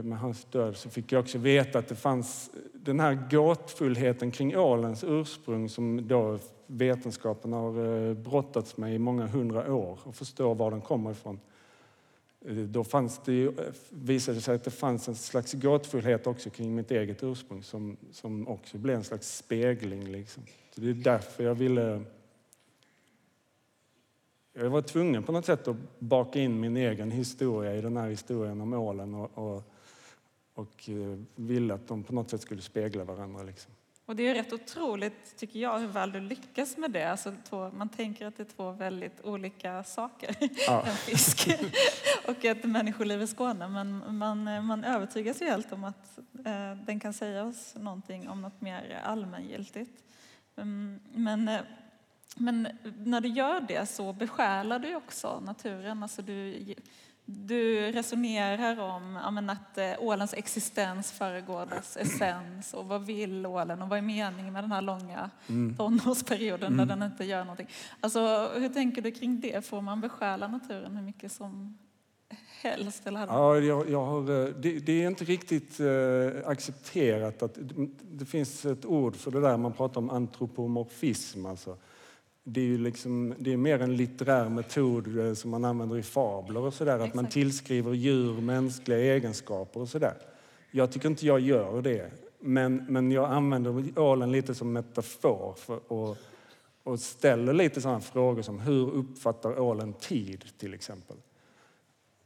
med 0.07 0.19
hans 0.19 0.45
död, 0.45 0.77
så 0.77 0.89
fick 0.89 1.11
jag 1.11 1.19
också 1.19 1.37
veta 1.37 1.79
att 1.79 1.87
det 1.87 1.95
fanns 1.95 2.51
den 2.73 2.99
här 2.99 3.27
gåtfullheten 3.31 4.31
kring 4.31 4.57
ålens 4.57 5.03
ursprung 5.03 5.69
som 5.69 6.07
då 6.07 6.39
vetenskapen 6.67 7.53
har 7.53 8.07
eh, 8.07 8.13
brottats 8.13 8.77
med 8.77 8.95
i 8.95 8.99
många 8.99 9.27
hundra 9.27 9.73
år 9.73 9.99
och 10.03 10.15
förstå 10.15 10.53
var 10.53 10.71
den 10.71 10.81
kommer 10.81 11.11
ifrån. 11.11 11.39
Eh, 12.45 12.55
då 12.55 12.83
fanns 12.83 13.21
det 13.25 13.33
ju, 13.33 13.47
eh, 13.47 13.53
visade 13.89 14.37
det 14.37 14.41
sig 14.41 14.55
att 14.55 14.63
det 14.63 14.71
fanns 14.71 15.07
en 15.07 15.15
slags 15.15 15.53
gåtfullhet 15.53 16.27
också 16.27 16.49
kring 16.49 16.75
mitt 16.75 16.91
eget 16.91 17.23
ursprung 17.23 17.63
som, 17.63 17.97
som 18.11 18.47
också 18.47 18.77
blev 18.77 18.95
en 18.95 19.03
slags 19.03 19.37
spegling. 19.37 20.11
Liksom. 20.11 20.43
Så 20.75 20.81
det 20.81 20.89
är 20.89 20.93
därför 20.93 21.43
jag 21.43 21.55
ville 21.55 22.01
jag 24.53 24.69
var 24.69 24.81
tvungen 24.81 25.23
på 25.23 25.31
något 25.31 25.45
sätt 25.45 25.67
att 25.67 25.75
baka 25.99 26.39
in 26.39 26.59
min 26.59 26.77
egen 26.77 27.11
historia 27.11 27.75
i 27.75 27.81
den 27.81 27.97
här 27.97 28.09
historien 28.09 28.61
om 28.61 28.73
ålen 28.73 29.15
och, 29.15 29.37
och, 29.37 29.63
och 30.53 30.89
ville 31.35 31.73
att 31.73 31.87
de 31.87 32.03
på 32.03 32.13
något 32.13 32.29
sätt 32.29 32.41
skulle 32.41 32.61
spegla 32.61 33.03
varandra. 33.03 33.43
Liksom. 33.43 33.71
Och 34.07 34.15
det 34.15 34.27
är 34.27 34.35
rätt 34.35 34.53
otroligt, 34.53 35.37
tycker 35.37 35.59
jag, 35.59 35.79
hur 35.79 35.87
väl 35.87 36.11
du 36.11 36.19
lyckas 36.19 36.77
med 36.77 36.91
det. 36.91 37.11
Alltså, 37.11 37.33
två, 37.49 37.71
man 37.71 37.89
tänker 37.89 38.25
att 38.25 38.37
det 38.37 38.43
är 38.43 38.55
två 38.55 38.71
väldigt 38.71 39.21
olika 39.21 39.83
saker. 39.83 40.35
Ja. 40.67 40.83
en 40.87 40.95
fisk 40.95 41.49
och 42.27 42.45
ett 42.45 42.63
människoliv 42.63 43.21
i 43.21 43.27
Skåne. 43.27 43.67
Men 43.67 44.17
man, 44.17 44.65
man 44.65 44.83
övertygas 44.83 45.41
ju 45.41 45.45
helt 45.45 45.73
om 45.73 45.83
att 45.83 46.17
eh, 46.45 46.75
den 46.85 46.99
kan 46.99 47.13
säga 47.13 47.43
oss 47.43 47.75
någonting 47.75 48.29
om 48.29 48.41
något 48.41 48.61
mer 48.61 49.01
allmängiltigt. 49.03 50.03
Mm, 50.55 50.99
men, 51.13 51.47
eh, 51.47 51.61
men 52.35 52.67
när 52.97 53.21
du 53.21 53.29
gör 53.29 53.61
det 53.61 53.85
så 53.85 54.13
besjälar 54.13 54.79
du 54.79 54.95
också 54.95 55.39
naturen. 55.45 56.03
Alltså 56.03 56.21
du, 56.21 56.75
du 57.29 57.91
resonerar 57.91 58.79
om 58.79 59.17
att 59.49 59.77
eh, 59.77 59.93
ålens 59.99 60.33
existens 60.33 61.11
föregår 61.11 61.65
dess 61.65 61.97
essens 61.97 62.73
och 62.73 62.85
vad 62.85 63.05
vill 63.05 63.45
ålen 63.45 63.81
och 63.81 63.89
vad 63.89 63.97
är 63.97 64.01
meningen 64.01 64.53
med 64.53 64.63
den 64.63 64.71
här 64.71 64.81
långa 64.81 65.29
tonårsperioden 65.77 66.77
där 66.77 66.85
den 66.85 67.03
inte 67.03 67.25
gör 67.25 67.39
någonting. 67.39 67.67
Alltså, 67.99 68.51
hur 68.55 68.69
tänker 68.69 69.01
du 69.01 69.11
kring 69.11 69.39
det? 69.39 69.65
Får 69.65 69.81
man 69.81 70.01
besjäla 70.01 70.47
naturen 70.47 70.95
hur 70.95 71.03
mycket 71.03 71.31
som 71.31 71.77
helst? 72.61 73.07
Eller 73.07 73.19
Ja, 73.19 73.57
jag, 73.57 73.89
jag 73.89 74.05
har, 74.05 74.19
eh, 74.19 74.53
det, 74.53 74.79
det 74.79 75.03
är 75.03 75.07
inte 75.07 75.25
riktigt 75.25 75.79
eh, 75.79 76.49
accepterat 76.49 77.43
att 77.43 77.55
det, 77.55 77.87
det 78.01 78.25
finns 78.25 78.65
ett 78.65 78.85
ord 78.85 79.15
för 79.15 79.31
det 79.31 79.41
där 79.41 79.57
man 79.57 79.73
pratar 79.73 80.01
om 80.01 80.09
antropomorfism. 80.09 81.45
Alltså. 81.45 81.77
Det 82.49 82.61
är 82.61 82.65
ju 82.65 82.77
liksom, 82.77 83.33
det 83.37 83.53
är 83.53 83.57
mer 83.57 83.81
en 83.81 83.95
litterär 83.95 84.49
metod 84.49 85.19
eh, 85.19 85.33
som 85.33 85.51
man 85.51 85.65
använder 85.65 85.97
i 85.97 86.03
fabler 86.03 86.59
och 86.61 86.73
sådär. 86.73 86.99
Att 86.99 87.13
man 87.13 87.29
tillskriver 87.29 87.93
djur 87.93 88.41
mänskliga 88.41 88.99
egenskaper 88.99 89.79
och 89.79 89.89
sådär. 89.89 90.13
Jag 90.71 90.91
tycker 90.91 91.09
inte 91.09 91.25
jag 91.25 91.39
gör 91.39 91.81
det. 91.81 92.11
Men, 92.39 92.85
men 92.89 93.11
jag 93.11 93.31
använder 93.31 93.99
ålen 93.99 94.31
lite 94.31 94.55
som 94.55 94.73
metafor 94.73 95.53
för, 95.57 95.91
och, 95.91 96.17
och 96.83 96.99
ställer 96.99 97.53
lite 97.53 97.81
sådana 97.81 97.99
frågor 97.99 98.41
som 98.41 98.59
hur 98.59 98.89
uppfattar 98.91 99.59
ålen 99.59 99.93
tid 99.93 100.45
till 100.57 100.73
exempel? 100.73 101.17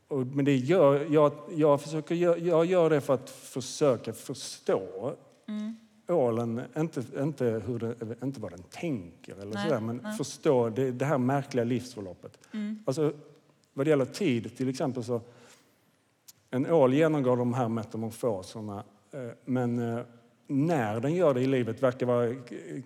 Och, 0.08 0.28
men 0.28 0.46
det 0.46 0.56
gör, 0.56 1.08
jag, 1.10 1.34
jag, 1.56 1.82
försöker, 1.82 2.16
gö- 2.16 2.48
jag 2.48 2.66
gör 2.66 2.90
det 2.90 3.02
för 3.02 3.14
att 3.14 3.30
försöka 3.30 4.14
förstå 4.14 5.16
Mm. 5.48 5.76
Ålen, 6.12 6.62
inte, 6.78 7.04
inte, 7.20 7.46
hur 7.46 7.80
det, 7.80 7.96
inte 8.24 8.42
vad 8.42 8.52
den 8.52 8.64
tänker 8.64 9.34
eller 9.34 9.54
Nej, 9.54 9.64
sådär, 9.64 9.80
men 9.80 10.00
nej. 10.04 10.18
förstå 10.18 10.70
det, 10.70 10.92
det 10.92 11.06
här 11.06 11.18
märkliga 11.18 11.64
livsförloppet. 11.64 12.40
Mm. 12.54 12.80
Alltså, 12.86 13.14
vad 13.74 13.86
det 13.86 13.90
gäller 13.90 14.06
tid 14.06 14.58
till 14.58 14.70
exempel 14.70 15.04
så 15.04 15.22
en 16.50 16.72
ål 16.72 16.94
genomgår 16.94 17.38
de 17.38 17.54
här 17.54 17.70
metamorfoserna 17.70 18.84
eh, 19.12 19.30
men 19.46 19.80
eh, 19.80 20.04
när 20.48 21.00
den 21.00 21.14
gör 21.14 21.34
det 21.34 21.42
i 21.42 21.48
livet 21.48 21.84
verkar 21.84 22.06
vara, 22.06 22.36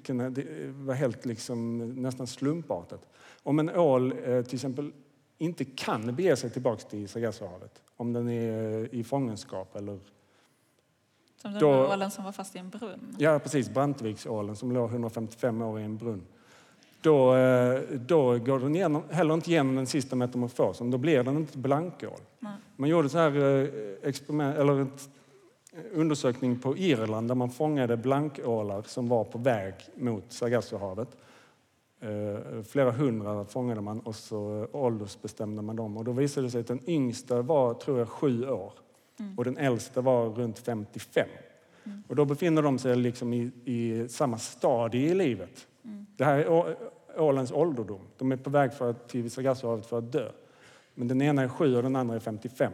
kunna, 0.03 0.29
det 0.29 0.45
vara 0.71 0.95
helt 0.95 1.25
liksom, 1.25 1.77
nästan 2.01 2.27
slumpartat. 2.27 3.05
Om 3.43 3.59
en 3.59 3.69
ål 3.69 4.13
eh, 4.25 4.41
till 4.41 4.55
exempel 4.55 4.91
inte 5.37 5.65
kan 5.65 6.15
bege 6.15 6.35
sig 6.35 6.49
tillbaka 6.49 6.81
till 6.89 7.07
Sargassohavet 7.07 7.81
om 7.97 8.13
den 8.13 8.29
är 8.29 8.83
eh, 8.83 8.99
i 8.99 9.03
fångenskap 9.03 9.75
eller 9.75 9.99
Som 11.45 11.53
den 11.53 11.61
Då- 11.61 11.87
ålen 11.93 12.11
som 12.11 12.23
var 12.23 12.31
fast 12.31 12.55
i 12.55 12.59
en 12.59 12.69
brunn. 12.69 13.15
Ja, 13.17 13.39
precis. 13.39 13.69
Brantviksålen 13.69 14.55
som 14.55 14.71
låg 14.71 14.89
155 14.89 15.61
år 15.61 15.79
i 15.79 15.83
en 15.83 15.97
brunn. 15.97 16.21
Då, 17.01 17.35
eh, 17.35 17.81
då 17.91 18.37
går 18.37 18.59
den 18.59 18.75
igenom, 18.75 19.03
heller 19.09 19.33
inte 19.33 19.51
igenom 19.51 19.75
den 19.75 19.87
sista 19.87 20.15
metamorfosen. 20.15 20.91
Då 20.91 20.97
blir 20.97 21.23
den 21.23 21.37
inte 21.37 21.57
blankål. 21.57 22.19
Nej. 22.39 22.51
Man 22.75 22.89
gjorde 22.89 23.09
så 23.09 23.17
här 23.17 23.61
eh, 23.61 23.69
experiment, 24.09 24.57
eller 24.57 24.81
ett 24.81 25.09
eh, 25.73 25.79
undersökning 25.99 26.59
på 26.59 26.77
Irland 26.77 27.27
där 27.27 27.35
man 27.35 27.49
fångade 27.49 27.97
blankålar 27.97 28.81
som 28.81 29.07
var 29.07 29.23
på 29.23 29.37
väg 29.37 29.73
mot 29.95 30.23
Sargassohavet. 30.33 31.09
Flera 32.67 32.91
hundra 32.91 33.45
fångade 33.45 33.81
man 33.81 33.99
och 33.99 34.15
så 34.15 34.67
åldersbestämde 34.71 35.61
man 35.61 35.75
dem. 35.75 35.97
Och 35.97 36.03
då 36.05 36.11
visade 36.11 36.47
det 36.47 36.51
sig 36.51 36.61
att 36.61 36.67
den 36.67 36.89
yngsta 36.89 37.41
var, 37.41 37.73
tror 37.73 37.99
jag, 37.99 38.09
sju 38.09 38.49
år. 38.49 38.73
Och 39.37 39.43
den 39.43 39.57
äldsta 39.57 40.01
var 40.01 40.29
runt 40.29 40.59
55. 40.59 41.27
Och 42.07 42.15
då 42.15 42.25
befinner 42.25 42.61
de 42.61 42.79
sig 42.79 42.95
liksom 42.95 43.33
i, 43.33 43.51
i 43.65 44.07
samma 44.09 44.37
stadie 44.37 45.11
i 45.11 45.15
livet. 45.15 45.67
Det 46.17 46.25
här 46.25 46.37
är 46.37 46.75
ålens 47.17 47.51
ålderdom. 47.51 48.01
De 48.17 48.31
är 48.31 48.37
på 48.37 48.49
väg 48.49 48.73
för 48.73 48.89
att, 48.89 49.09
till 49.09 49.31
Sargassohavet 49.31 49.85
för 49.85 49.97
att 49.97 50.11
dö. 50.11 50.31
Men 50.93 51.07
den 51.07 51.21
ena 51.21 51.41
är 51.41 51.47
sju 51.47 51.75
och 51.75 51.83
den 51.83 51.95
andra 51.95 52.15
är 52.15 52.19
55. 52.19 52.73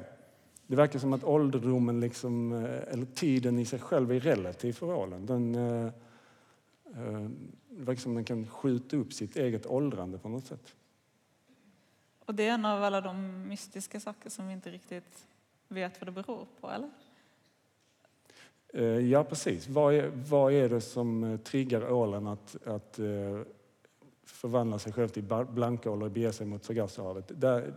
Det 0.68 0.76
verkar 0.76 1.00
som 1.00 1.14
att 1.14 1.24
ålderdomen, 1.24 2.00
liksom, 2.00 2.52
eh, 2.54 2.94
eller 2.94 3.06
tiden 3.06 3.60
i 3.60 3.66
sig 3.66 3.80
själv, 3.80 4.12
är 4.12 4.20
relativ 4.20 4.74
för 4.74 4.94
ålen. 4.94 5.26
Den, 5.26 5.56
eh, 5.56 5.86
eh, 5.86 7.30
det 7.70 7.84
verkar 7.84 8.02
som 8.02 8.16
den 8.16 8.26
kan 8.26 8.48
skjuta 8.48 8.98
upp 8.98 9.14
sitt 9.14 9.36
eget 9.36 9.66
åldrande 9.66 10.18
på 10.18 10.30
något 10.30 10.46
sätt. 10.46 10.76
Och 12.26 12.36
det 12.36 12.48
är 12.48 12.54
en 12.54 12.66
av 12.66 12.84
alla 12.84 13.02
de 13.02 13.48
mystiska 13.48 14.00
saker 14.00 14.30
som 14.30 14.48
vi 14.48 14.54
inte 14.54 14.72
riktigt 14.72 15.28
vet 15.72 16.02
vad 16.02 16.08
det 16.08 16.12
beror 16.12 16.48
på, 16.62 16.70
eller? 16.70 16.90
Eh, 18.74 18.84
ja, 18.86 19.24
precis. 19.24 19.68
Vad 19.68 19.94
är, 19.94 20.12
vad 20.30 20.54
är 20.54 20.70
det 20.70 20.82
som 20.82 21.24
eh, 21.24 21.38
triggar 21.38 21.92
ålen 21.92 22.28
att, 22.28 22.68
att 22.68 23.00
eh, 23.00 23.42
förvandla 24.26 24.80
sig 24.80 24.94
själv 24.94 25.08
till 25.08 25.24
blankål 25.50 26.04
och 26.04 26.12
bege 26.12 26.34
sig 26.34 26.46
mot 26.46 26.64
Sargassohavet? 26.64 27.32
Det, 27.36 27.74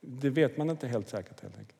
det, 0.00 0.30
vet 0.30 0.56
man 0.56 0.70
inte 0.70 0.86
helt 0.86 1.08
säkert 1.08 1.42
helt 1.42 1.58
enkelt. 1.58 1.78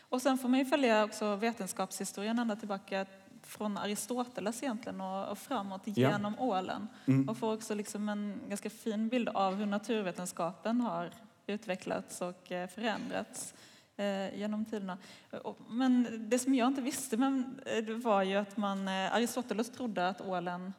Och 0.00 0.22
sen 0.22 0.38
får 0.38 0.48
man 0.48 0.58
ju 0.58 0.64
följa 0.64 1.04
också 1.04 1.36
vetenskapshistorien 1.36 2.38
ända 2.38 2.56
tillbaka 2.56 3.06
från 3.42 3.76
Aristoteles 3.76 4.62
egentligen 4.62 5.00
och, 5.00 5.38
framåt 5.38 5.80
genom 5.84 6.34
ja. 6.38 6.44
ålen. 6.44 6.88
Mm. 7.06 7.28
Och 7.28 7.36
får 7.36 7.54
också 7.54 7.74
liksom 7.74 8.08
en 8.08 8.40
ganska 8.48 8.70
fin 8.70 9.08
bild 9.08 9.28
av 9.28 9.54
hur 9.54 9.66
naturvetenskapen 9.66 10.80
har 10.80 11.10
utvecklats 11.46 12.20
och 12.20 12.46
förändrats 12.46 13.54
genom 14.34 14.64
tiderna. 14.64 14.98
Men 15.68 16.06
det 16.30 16.38
som 16.38 16.54
jag 16.54 16.68
inte 16.68 16.80
visste 16.80 17.16
men, 17.16 17.60
eh, 17.66 17.94
var 17.94 18.22
ju 18.22 18.36
att 18.36 18.56
man, 18.56 18.88
Aristoteles 18.88 19.70
trodde 19.70 20.08
att 20.08 20.20
ålen 20.20 20.72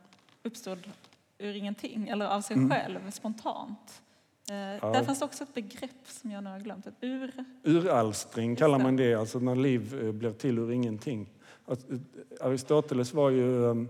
uppstod 0.44 0.90
ur 1.38 1.56
ingenting, 1.56 2.08
eller 2.08 2.26
av 2.26 2.42
sig 2.42 2.56
mm. 2.58 2.70
själv, 2.70 3.12
spontant. 3.12 4.02
Ja. 4.48 4.54
Där 4.92 5.04
fanns 5.04 5.22
också 5.22 5.44
ett 5.44 5.54
begrepp 5.54 6.08
som 6.08 6.32
jag 6.32 6.44
nu 6.44 6.50
har 6.50 6.60
glömt. 6.60 6.88
Ett 6.88 6.94
ur... 7.02 7.46
Uralstring 7.64 8.56
kallar 8.56 8.80
man 8.80 8.96
det, 8.96 9.14
alltså 9.14 9.40
när 9.40 9.56
liv 9.56 10.14
blev 10.14 10.34
till 10.34 10.60
ur 10.60 10.72
ingenting. 10.72 11.30
Aristoteles 12.42 13.14
var 13.14 13.30
ju... 13.30 13.76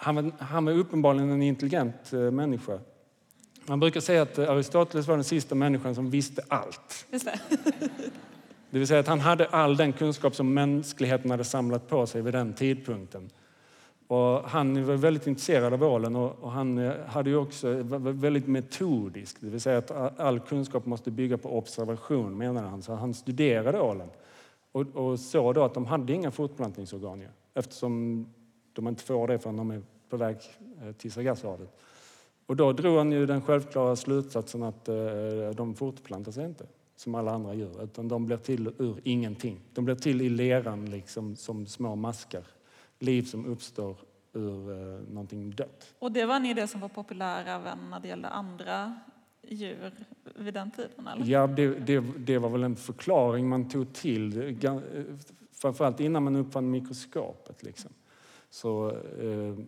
Han 0.00 0.14
var, 0.14 0.32
han 0.38 0.64
var 0.64 0.72
uppenbarligen 0.72 1.30
en 1.30 1.42
intelligent 1.42 2.12
människa. 2.12 2.80
Man 3.68 3.80
brukar 3.80 4.00
säga 4.00 4.22
att 4.22 4.38
Aristoteles 4.38 5.08
var 5.08 5.14
den 5.14 5.24
sista 5.24 5.54
människan 5.54 5.94
som 5.94 6.10
visste 6.10 6.42
allt. 6.48 7.06
Just 7.10 7.24
det. 7.24 7.40
det 8.70 8.78
vill 8.78 8.88
säga 8.88 9.00
att 9.00 9.06
han 9.06 9.20
hade 9.20 9.46
all 9.46 9.76
den 9.76 9.92
kunskap 9.92 10.34
som 10.34 10.54
mänskligheten 10.54 11.30
hade 11.30 11.44
samlat 11.44 11.88
på 11.88 12.06
sig 12.06 12.22
vid 12.22 12.34
den 12.34 12.52
tidpunkten. 12.52 13.30
Och 14.06 14.42
han 14.42 14.86
var 14.86 14.94
väldigt 14.94 15.26
intresserad 15.26 15.72
av 15.72 15.82
ålen 15.82 16.16
och, 16.16 16.50
han 16.50 16.78
eh, 16.78 16.92
hade 17.06 17.36
också, 17.36 17.82
var 17.82 18.12
väldigt 18.12 18.46
metodisk. 18.46 19.36
Det 19.40 19.50
vill 19.50 19.60
säga 19.60 19.78
att 19.78 20.20
all 20.20 20.40
kunskap 20.40 20.86
måste 20.86 21.10
bygga 21.10 21.38
på 21.38 21.58
observation 21.58 22.38
menade 22.38 22.68
han. 22.68 22.82
Så 22.82 22.94
han 22.94 23.14
studerade 23.14 23.80
ålen 23.80 24.10
och, 24.72 24.96
och 24.96 25.20
såg 25.20 25.54
då 25.54 25.64
att 25.64 25.74
de 25.74 25.86
hade 25.86 26.12
inga 26.12 26.30
fortplantningsorgan 26.30 27.24
eftersom 27.54 28.26
de 28.72 28.88
inte 28.88 29.02
får 29.04 29.28
det 29.28 29.38
förrän 29.38 29.56
de 29.56 29.70
är 29.70 29.82
på 30.08 30.16
väg 30.16 30.36
eh, 30.82 30.92
till 30.92 31.12
Sargassohavet. 31.12 31.68
Och 32.48 32.56
då 32.56 32.72
drog 32.72 32.96
han 32.96 33.12
ju 33.12 33.26
den 33.26 33.42
självklara 33.42 33.96
slutsatsen 33.96 34.62
att 34.62 34.88
eh, 34.88 34.94
de 35.56 35.74
fortplantar 35.74 36.32
sig 36.32 36.44
inte 36.44 36.66
som 36.96 37.14
alla 37.14 37.30
andra 37.30 37.54
djur, 37.54 37.82
utan 37.82 38.08
de 38.08 38.26
blir 38.26 38.36
till 38.36 38.72
ur 38.78 39.00
ingenting. 39.04 39.60
De 39.74 39.84
blir 39.84 39.94
till 39.94 40.22
i 40.22 40.28
leran 40.28 40.90
liksom, 40.90 41.36
som 41.36 41.66
små 41.66 41.96
maskar. 41.96 42.42
Liv 42.98 43.22
som 43.22 43.46
uppstår 43.46 43.96
ur 44.32 44.70
eh, 44.70 45.00
någonting 45.10 45.50
dött. 45.50 45.94
Och 45.98 46.12
det 46.12 46.26
var 46.26 46.36
en 46.36 46.46
idé 46.46 46.66
som 46.66 46.80
var 46.80 46.88
populär 46.88 47.44
även 47.46 47.90
när 47.90 48.00
det 48.00 48.08
gällde 48.08 48.28
andra 48.28 48.94
djur 49.42 49.92
vid 50.36 50.54
den 50.54 50.70
tiden? 50.70 51.08
Eller? 51.08 51.26
Ja, 51.26 51.46
det, 51.46 51.68
det, 51.68 52.00
det 52.18 52.38
var 52.38 52.48
väl 52.48 52.64
en 52.64 52.76
förklaring 52.76 53.48
man 53.48 53.68
tog 53.68 53.92
till, 53.92 54.58
framförallt 55.52 56.00
innan 56.00 56.22
man 56.22 56.36
uppfann 56.36 56.70
mikroskopet. 56.70 57.62
Liksom. 57.62 57.90
Så, 58.50 58.88
eh, 58.90 59.64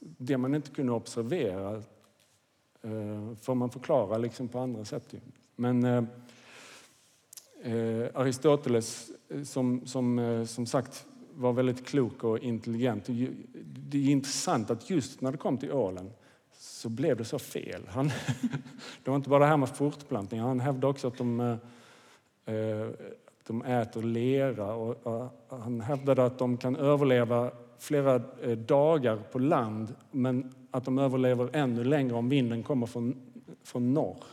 det 0.00 0.38
man 0.38 0.54
inte 0.54 0.70
kunde 0.70 0.92
observera 0.92 1.82
eh, 2.82 3.34
får 3.40 3.54
man 3.54 3.70
förklara 3.70 4.18
liksom 4.18 4.48
på 4.48 4.58
andra 4.58 4.84
sätt. 4.84 5.14
Men 5.56 5.84
eh, 5.84 6.04
eh 7.62 8.08
Aristoteles, 8.14 9.10
eh, 9.28 9.42
som, 9.42 9.86
som, 9.86 10.44
som 10.48 10.66
sagt 10.66 11.06
var 11.34 11.52
väldigt 11.52 11.86
klok 11.86 12.24
och 12.24 12.38
intelligent. 12.38 13.06
Det 13.64 13.98
är 13.98 14.10
intressant 14.10 14.70
att 14.70 14.90
just 14.90 15.20
när 15.20 15.32
det 15.32 15.38
kom 15.38 15.58
till 15.58 15.72
ålen 15.72 16.10
så 16.52 16.88
blev 16.88 17.16
det 17.16 17.24
så 17.24 17.38
fel. 17.38 17.88
Han, 17.88 18.06
det 19.04 19.10
var 19.10 19.16
inte 19.16 19.30
bara 19.30 19.40
det 19.40 19.46
här 19.46 19.56
med 19.56 19.68
fortplantning. 19.68 20.40
Han 20.40 20.60
hävdade 20.60 20.86
också 20.86 21.08
att 21.08 21.18
de, 21.18 21.58
de 23.46 23.62
äter 23.62 24.02
lera. 24.02 24.74
Och, 24.74 25.32
han 25.48 25.80
hävdade 25.80 26.24
att 26.24 26.38
de 26.38 26.56
kan 26.56 26.76
överleva 26.76 27.50
flera 27.82 28.22
eh, 28.42 28.58
dagar 28.58 29.16
på 29.16 29.38
land 29.38 29.94
men 30.10 30.54
att 30.70 30.84
de 30.84 30.98
överlever 30.98 31.50
ännu 31.52 31.84
längre 31.84 32.14
om 32.14 32.28
vinden 32.28 32.62
kommer 32.62 32.86
från, 32.86 33.16
från 33.62 33.94
norr. 33.94 34.24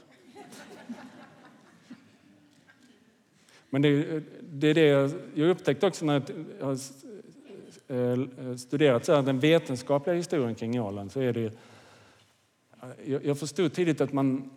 Men 3.69 3.81
det, 3.81 4.23
det 4.41 4.67
är 4.67 4.73
det 4.73 5.13
jag 5.33 5.49
upptäckte 5.49 5.87
också 5.87 6.05
när 6.05 6.23
jag 6.59 6.65
har 6.65 6.77
eh, 7.87 8.47
eh, 8.47 8.55
studerat 8.55 9.05
så 9.05 9.15
här, 9.15 9.21
den 9.21 9.39
vetenskapliga 9.39 10.15
historien 10.15 10.55
kring 10.55 10.81
ålen. 10.81 11.09
Så 11.09 11.19
är 11.19 11.33
det, 11.33 11.53
jag 13.23 13.39
förstod 13.39 13.73
tidigt 13.73 14.01
att 14.01 14.13
man, 14.13 14.49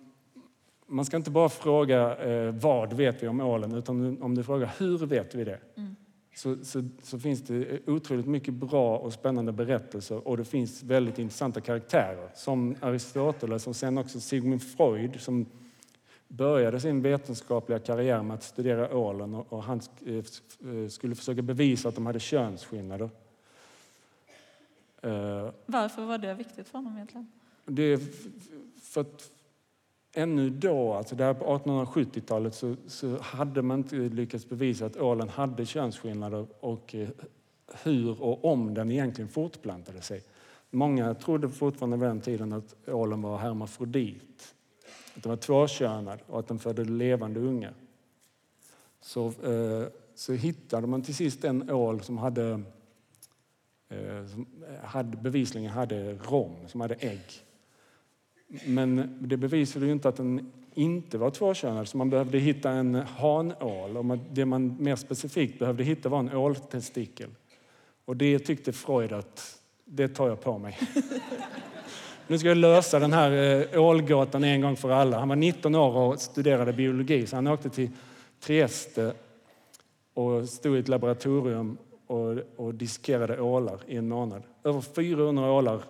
man 0.87 1.05
ska 1.05 1.16
inte 1.16 1.31
bara 1.31 1.48
fråga 1.48 2.16
vad 2.52 2.92
vet 2.92 3.22
vi 3.22 3.28
om 3.28 3.40
ålen 3.40 3.74
utan 3.74 4.22
om 4.22 4.35
du 4.35 4.44
frågar 4.44 4.70
hur 4.78 5.07
vet 5.07 5.35
vi 5.35 5.44
det. 5.44 5.59
Mm 5.76 5.96
så, 6.35 6.64
så, 6.64 6.88
så, 7.03 7.18
finns 7.18 7.42
det 7.42 7.88
otroligt 7.88 8.27
mycket 8.27 8.55
bra 8.55 8.99
och 8.99 9.12
spännande 9.12 9.53
berättelser 9.53 10.29
och 10.29 10.37
det 10.37 10.45
finns 10.45 10.83
väldigt 10.83 11.18
intressanta 11.18 11.61
karaktärer 11.61 12.31
som 12.35 12.77
Aristoteles 12.81 13.66
och 13.66 13.77
sen 13.77 13.99
också 13.99 14.21
Sigmund 14.21 14.62
Freud 14.62 15.21
som 15.21 15.47
började 16.29 16.81
sin 16.81 17.03
vetenskapliga 17.03 17.79
karriär 17.79 18.23
med 18.23 18.35
att 18.35 18.42
studera 18.42 18.97
ålen 18.97 19.35
och, 19.35 19.53
och 19.53 19.62
han 19.62 19.81
eh, 20.07 20.88
skulle 20.88 21.14
försöka 21.14 21.42
bevisa 21.42 21.88
att 21.88 21.95
de 21.95 22.07
hade 22.07 22.21
könsskillnader. 22.21 23.11
Eh, 25.03 25.51
Varför 25.66 26.05
var 26.05 26.18
det 26.18 26.35
viktigt 26.35 26.68
för 26.68 26.79
honom 26.79 26.95
egentligen? 26.95 27.33
Det 27.64 28.01
för 28.83 29.01
att 29.01 29.31
ännu 30.14 30.51
då, 30.51 30.92
alltså 30.92 31.16
där 31.16 31.35
på 31.35 31.44
1870-talet, 31.44 32.55
så, 32.55 32.77
så, 32.87 33.18
hade 33.18 33.62
man 33.62 33.79
inte 33.79 33.96
lyckats 33.96 34.48
bevisa 34.48 34.87
att 34.87 34.96
ålen 34.96 35.29
hade 35.29 35.66
könsskillnader 35.66 36.46
och 36.61 36.94
eh, 36.94 37.09
hur 37.83 38.22
och 38.22 38.44
om 38.44 38.75
den 38.75 38.90
egentligen 38.90 39.29
fortplantade 39.29 40.01
sig. 40.01 40.22
Många 40.70 41.14
trodde 41.14 41.48
fortfarande 41.48 41.96
vid 41.96 42.09
den 42.09 42.20
tiden 42.20 42.53
att 42.53 42.88
ålen 42.88 43.22
var 43.22 43.38
hermafrodit, 43.38 44.55
att 45.16 45.22
den 45.22 45.31
var 45.31 45.37
tvåkönad 45.37 46.18
och 46.27 46.38
att 46.38 46.48
den 46.48 46.59
födde 46.59 46.85
levande 46.85 47.40
ungar. 47.40 47.75
Så, 49.01 49.27
eh, 49.27 49.87
så 50.14 50.33
hittade 50.33 50.87
man 50.87 51.03
till 51.03 51.14
sist 51.14 51.44
en 51.44 51.70
ål 51.70 52.01
som 52.01 52.18
hade, 52.18 52.62
eh, 53.88 54.27
som 54.27 54.46
hade 54.83 55.16
bevisligen 55.16 55.70
hade 55.70 56.14
rom, 56.14 56.57
som 56.66 56.81
hade 56.81 56.94
ägg. 56.94 57.44
Men 58.64 59.18
det 59.20 59.36
bevisade 59.36 59.86
ju 59.86 59.92
inte 59.92 60.08
att 60.08 60.16
den 60.16 60.52
inte 60.74 61.18
var 61.18 61.30
tvåkönad, 61.30 61.88
så 61.88 61.96
man 61.96 62.10
behövde 62.10 62.38
hitta 62.38 62.70
en 62.70 62.94
hanål. 62.94 63.96
Och 63.96 64.18
det 64.32 64.44
man 64.44 64.76
mer 64.80 64.96
specifikt 64.96 65.58
behövde 65.58 65.84
hitta 65.84 66.08
var 66.08 66.18
en 66.18 66.32
åltestikel. 66.32 67.30
Och 68.04 68.16
det 68.16 68.38
tyckte 68.38 68.72
Freud 68.72 69.12
att 69.12 69.58
det 69.84 70.08
tar 70.08 70.28
jag 70.28 70.40
på 70.40 70.58
mig. 70.58 70.78
Nu 72.26 72.38
ska 72.38 72.48
jag 72.48 72.56
lösa 72.56 72.98
den 72.98 73.12
här 73.12 73.32
eh, 73.74 73.82
ålgåtan 73.82 74.44
en 74.44 74.60
gång 74.60 74.76
för 74.76 74.90
alla. 74.90 75.18
Han 75.18 75.28
var 75.28 75.36
19 75.36 75.74
år 75.74 75.96
och 75.96 76.20
studerade 76.20 76.72
biologi, 76.72 77.26
så 77.26 77.36
han 77.36 77.46
åkte 77.46 77.70
till 77.70 77.90
Trieste 78.40 79.12
och 80.14 80.48
stod 80.48 80.76
i 80.76 80.78
ett 80.78 80.88
laboratorium 80.88 81.76
och, 82.06 82.36
och 82.56 82.74
diskerade 82.74 83.40
ålar 83.40 83.80
i 83.86 83.96
en 83.96 84.08
månad. 84.08 84.42
Över 84.64 84.80
400 84.80 85.52
ålar 85.52 85.82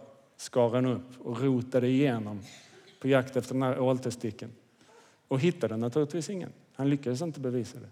skar 0.43 0.71
han 0.71 0.87
upp 0.87 1.21
och 1.21 1.41
rotade 1.41 1.89
igenom 1.89 2.41
på 3.01 3.09
jakt 3.09 3.37
efter 3.37 3.55
den 3.55 3.63
här 3.63 3.81
åltestikeln. 3.81 4.53
Och 5.29 5.41
hittade 5.41 5.77
naturligtvis 5.77 6.31
ingen. 6.31 6.53
Han 6.75 6.91
lyckades 6.91 7.23
inte 7.23 7.41
bevisa 7.41 7.79
det. 7.79 7.91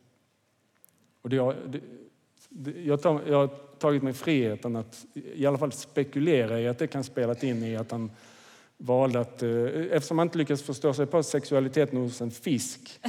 Och 1.23 1.31
det, 1.31 1.37
det, 1.67 1.81
det 2.49 2.81
jag, 2.81 3.03
tar, 3.03 3.23
jag 3.27 3.39
har 3.39 3.47
tagit 3.79 4.03
mig 4.03 4.13
friheten 4.13 4.77
att 4.77 5.07
i 5.15 5.47
alla 5.47 5.59
fall 5.59 5.73
spekulera 5.73 6.61
i 6.61 6.69
att 6.69 6.79
det 6.79 6.87
kan 6.87 7.05
spelat 7.05 7.43
in 7.43 7.65
i 7.65 7.77
att 7.77 7.91
han 7.91 8.11
valde 8.77 9.21
att, 9.21 9.43
eh, 9.43 9.51
eftersom 9.91 10.19
han 10.19 10.27
inte 10.27 10.39
lyckades 10.39 10.63
förstå 10.63 10.95
sig 10.95 11.07
på 11.07 11.23
sexualiteten 11.23 11.99
hos 11.99 12.21
en 12.21 12.31
fisk 12.31 13.01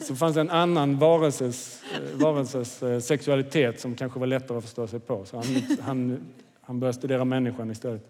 så 0.00 0.16
fanns 0.16 0.34
det 0.34 0.40
en 0.40 0.50
annan 0.50 0.98
varelses, 0.98 1.82
eh, 1.94 2.18
varelses 2.18 2.82
eh, 2.82 3.00
sexualitet 3.00 3.80
som 3.80 3.94
kanske 3.94 4.20
var 4.20 4.26
lättare 4.26 4.58
att 4.58 4.64
förstå 4.64 4.86
sig 4.86 5.00
på. 5.00 5.24
Så 5.24 5.36
han, 5.36 5.44
han 5.80 6.20
han 6.70 6.80
börjar 6.80 6.92
studera 6.92 7.24
människan 7.24 7.70
istället. 7.70 8.02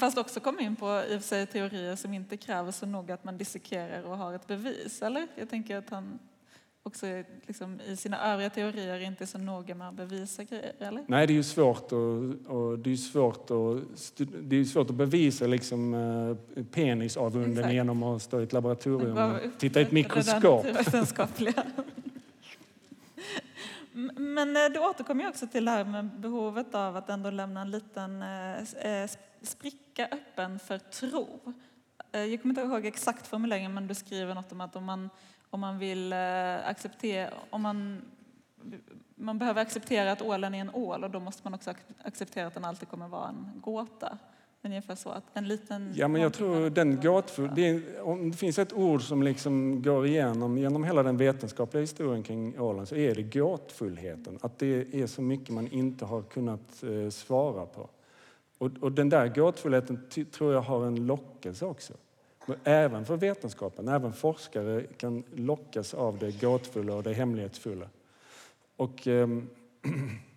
Fast 0.00 0.18
också 0.18 0.40
komma 0.40 0.60
in 0.60 0.76
på 0.76 1.02
i 1.08 1.16
och 1.16 1.22
sig 1.22 1.46
teorier 1.46 1.96
som 1.96 2.14
inte 2.14 2.36
kräver 2.36 2.70
så 2.70 2.86
noga 2.86 3.14
att 3.14 3.24
man 3.24 3.38
dissekerar 3.38 4.02
och 4.02 4.18
har 4.18 4.34
ett 4.34 4.46
bevis, 4.46 5.02
eller? 5.02 5.26
Jag 5.36 5.50
tänker 5.50 5.76
att 5.76 5.90
han 5.90 6.18
också 6.82 7.06
liksom, 7.46 7.80
i 7.86 7.96
sina 7.96 8.32
övriga 8.32 8.50
teorier 8.50 9.00
inte 9.00 9.24
är 9.24 9.26
så 9.26 9.38
noga 9.38 9.74
med 9.74 9.88
att 9.88 9.94
bevisa 9.94 10.44
grejer, 10.44 10.72
eller? 10.78 11.04
Nej, 11.08 11.26
det 11.26 11.32
är 11.32 11.34
ju 11.34 11.42
svårt, 11.42 11.92
och, 11.92 12.18
och 12.46 12.78
det 12.78 12.92
är 12.92 12.96
svårt, 12.96 13.50
att, 13.50 14.20
det 14.42 14.56
är 14.56 14.64
svårt 14.64 14.90
att 14.90 14.96
bevisa 14.96 15.46
liksom, 15.46 15.94
eh, 15.94 16.62
penisavundning 16.64 17.52
Exakt. 17.52 17.74
genom 17.74 18.02
att 18.02 18.22
stå 18.22 18.40
i 18.40 18.42
ett 18.42 18.52
laboratorium 18.52 19.16
och 19.16 19.38
titta 19.58 19.80
i 19.80 19.82
ett 19.82 19.92
mikroskop. 19.92 20.66
Men 24.16 24.56
eh, 24.56 24.64
du 24.72 24.78
återkommer 24.78 25.28
också 25.28 25.46
till 25.46 25.64
det 25.64 25.70
här 25.70 25.84
med 25.84 26.04
behovet 26.04 26.74
av 26.74 26.96
att 26.96 27.08
ändå 27.08 27.30
lämna 27.30 27.60
en 27.60 27.70
liten 27.70 28.22
eh, 28.22 28.58
eh, 28.86 29.10
spricka 29.42 30.08
öppen 30.12 30.58
för 30.58 30.78
tro. 30.78 31.54
Jag 32.10 32.42
kommer 32.42 32.52
inte 32.52 32.60
ihåg 32.60 32.86
exakt 32.86 33.26
formuleringen 33.26 33.74
men 33.74 33.86
du 33.86 33.94
skriver 33.94 34.34
något 34.34 34.52
om 34.52 34.60
att 34.60 34.76
om 34.76 34.84
man, 34.84 35.10
om 35.50 35.60
man 35.60 35.78
vill 35.78 36.12
acceptera, 36.12 37.30
om 37.50 37.62
man, 37.62 38.02
man 39.14 39.38
behöver 39.38 39.62
acceptera 39.62 40.12
att 40.12 40.22
ålen 40.22 40.54
är 40.54 40.60
en 40.60 40.70
ål 40.70 41.04
och 41.04 41.10
då 41.10 41.20
måste 41.20 41.40
man 41.44 41.54
också 41.54 41.74
acceptera 42.04 42.46
att 42.46 42.54
den 42.54 42.64
alltid 42.64 42.88
kommer 42.88 43.08
vara 43.08 43.28
en 43.28 43.52
gåta. 43.60 44.18
Ungefär 44.64 44.94
så 44.94 45.10
att 45.10 45.24
en 45.34 45.48
liten... 45.48 45.92
Ja, 45.96 46.08
men 46.08 46.22
jag 46.22 46.32
tror 46.32 46.70
den 46.70 47.00
gåtfull, 47.00 47.50
det, 47.54 47.68
är, 47.68 48.00
om 48.00 48.30
det 48.30 48.36
finns 48.36 48.58
ett 48.58 48.72
ord 48.72 49.02
som 49.02 49.22
liksom 49.22 49.82
går 49.82 50.06
igenom 50.06 50.58
genom 50.58 50.84
hela 50.84 51.02
den 51.02 51.16
vetenskapliga 51.16 51.80
historien 51.80 52.22
kring 52.22 52.60
ålen 52.60 52.86
så 52.86 52.94
är 52.94 53.14
det 53.14 53.22
gåtfullheten. 53.22 54.38
Att 54.42 54.58
det 54.58 54.94
är 54.94 55.06
så 55.06 55.22
mycket 55.22 55.48
man 55.48 55.68
inte 55.68 56.04
har 56.04 56.22
kunnat 56.22 56.82
eh, 56.82 57.10
svara 57.10 57.66
på. 57.66 57.88
Och, 58.58 58.70
och 58.80 58.92
den 58.92 59.08
där 59.08 59.28
gåtfullheten 59.28 60.08
tror 60.32 60.54
jag 60.54 60.60
har 60.60 60.86
en 60.86 61.06
lockelse 61.06 61.66
också. 61.66 61.92
Men 62.46 62.56
Även 62.64 63.04
för 63.04 63.16
vetenskapen, 63.16 63.88
även 63.88 64.12
forskare 64.12 64.82
kan 64.96 65.24
lockas 65.34 65.94
av 65.94 66.18
det 66.18 66.40
gåtfulla 66.40 66.94
och 66.94 67.02
det 67.02 67.12
hemlighetsfulla. 67.12 67.88
Och 68.76 69.06
ehm, 69.06 69.48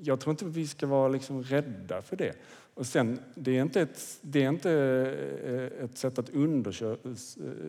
jag 0.00 0.20
tror 0.20 0.30
inte 0.30 0.44
vi 0.44 0.66
ska 0.66 0.86
vara 0.86 1.08
liksom 1.08 1.42
rädda 1.42 2.02
för 2.02 2.16
det. 2.16 2.36
Och 2.74 2.86
sen, 2.86 3.18
det 3.34 3.58
är 3.58 3.62
inte 3.62 3.80
ett, 3.80 4.18
det 4.20 4.44
är 4.44 4.48
inte 4.48 4.70
eh, 5.44 5.84
ett 5.84 5.98
sätt 5.98 6.18
att 6.18 6.30
underkö, 6.30 6.92
eh, 6.92 7.12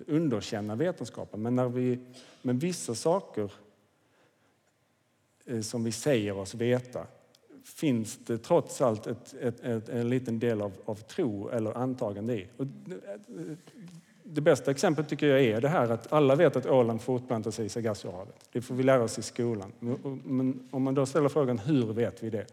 underkänna 0.08 0.76
vetenskapen, 0.76 1.42
men 1.42 1.56
när 1.56 1.70
vi 1.70 2.00
men 2.42 2.60
vissa 2.60 2.96
saker 2.96 3.52
eh, 5.46 5.62
som 5.62 5.84
vi 5.84 5.92
säger 5.92 6.38
oss 6.38 6.56
veta 6.56 7.08
finns 7.64 8.18
det 8.18 8.38
trots 8.38 8.82
allt 8.82 9.08
ett, 9.08 9.36
ett, 9.42 9.60
ett, 9.60 9.90
en 9.90 10.10
liten 10.10 10.40
del 10.40 10.62
av, 10.62 10.72
av 10.86 10.96
tro 10.96 11.50
eller 11.50 11.78
antagande 11.78 12.34
i. 12.34 12.48
Och 12.58 12.66
det- 14.34 14.42
bästa 14.42 14.72
exemplet 14.72 15.10
tycker 15.10 15.28
jag 15.28 15.42
är 15.42 15.62
det 15.62 15.70
här 15.70 15.90
att 15.90 16.14
alla 16.14 16.36
vet 16.36 16.56
att 16.56 16.66
ålen 16.66 17.00
fortplantar 17.00 17.52
sig 17.52 17.66
i 17.66 17.70
Sargassohavet. 17.70 18.36
Det 18.52 18.62
får 18.62 18.76
vi 18.76 18.84
lära 18.84 19.04
oss 19.04 19.20
i 19.20 19.22
skolan. 19.22 19.72
Men- 20.24 20.68
om 20.72 20.84
man 20.84 20.94
då 20.96 21.06
ställer 21.06 21.30
frågan 21.30 21.60
hur 21.60 21.94
vet 21.94 22.24
vi 22.24 22.30
det? 22.30 22.46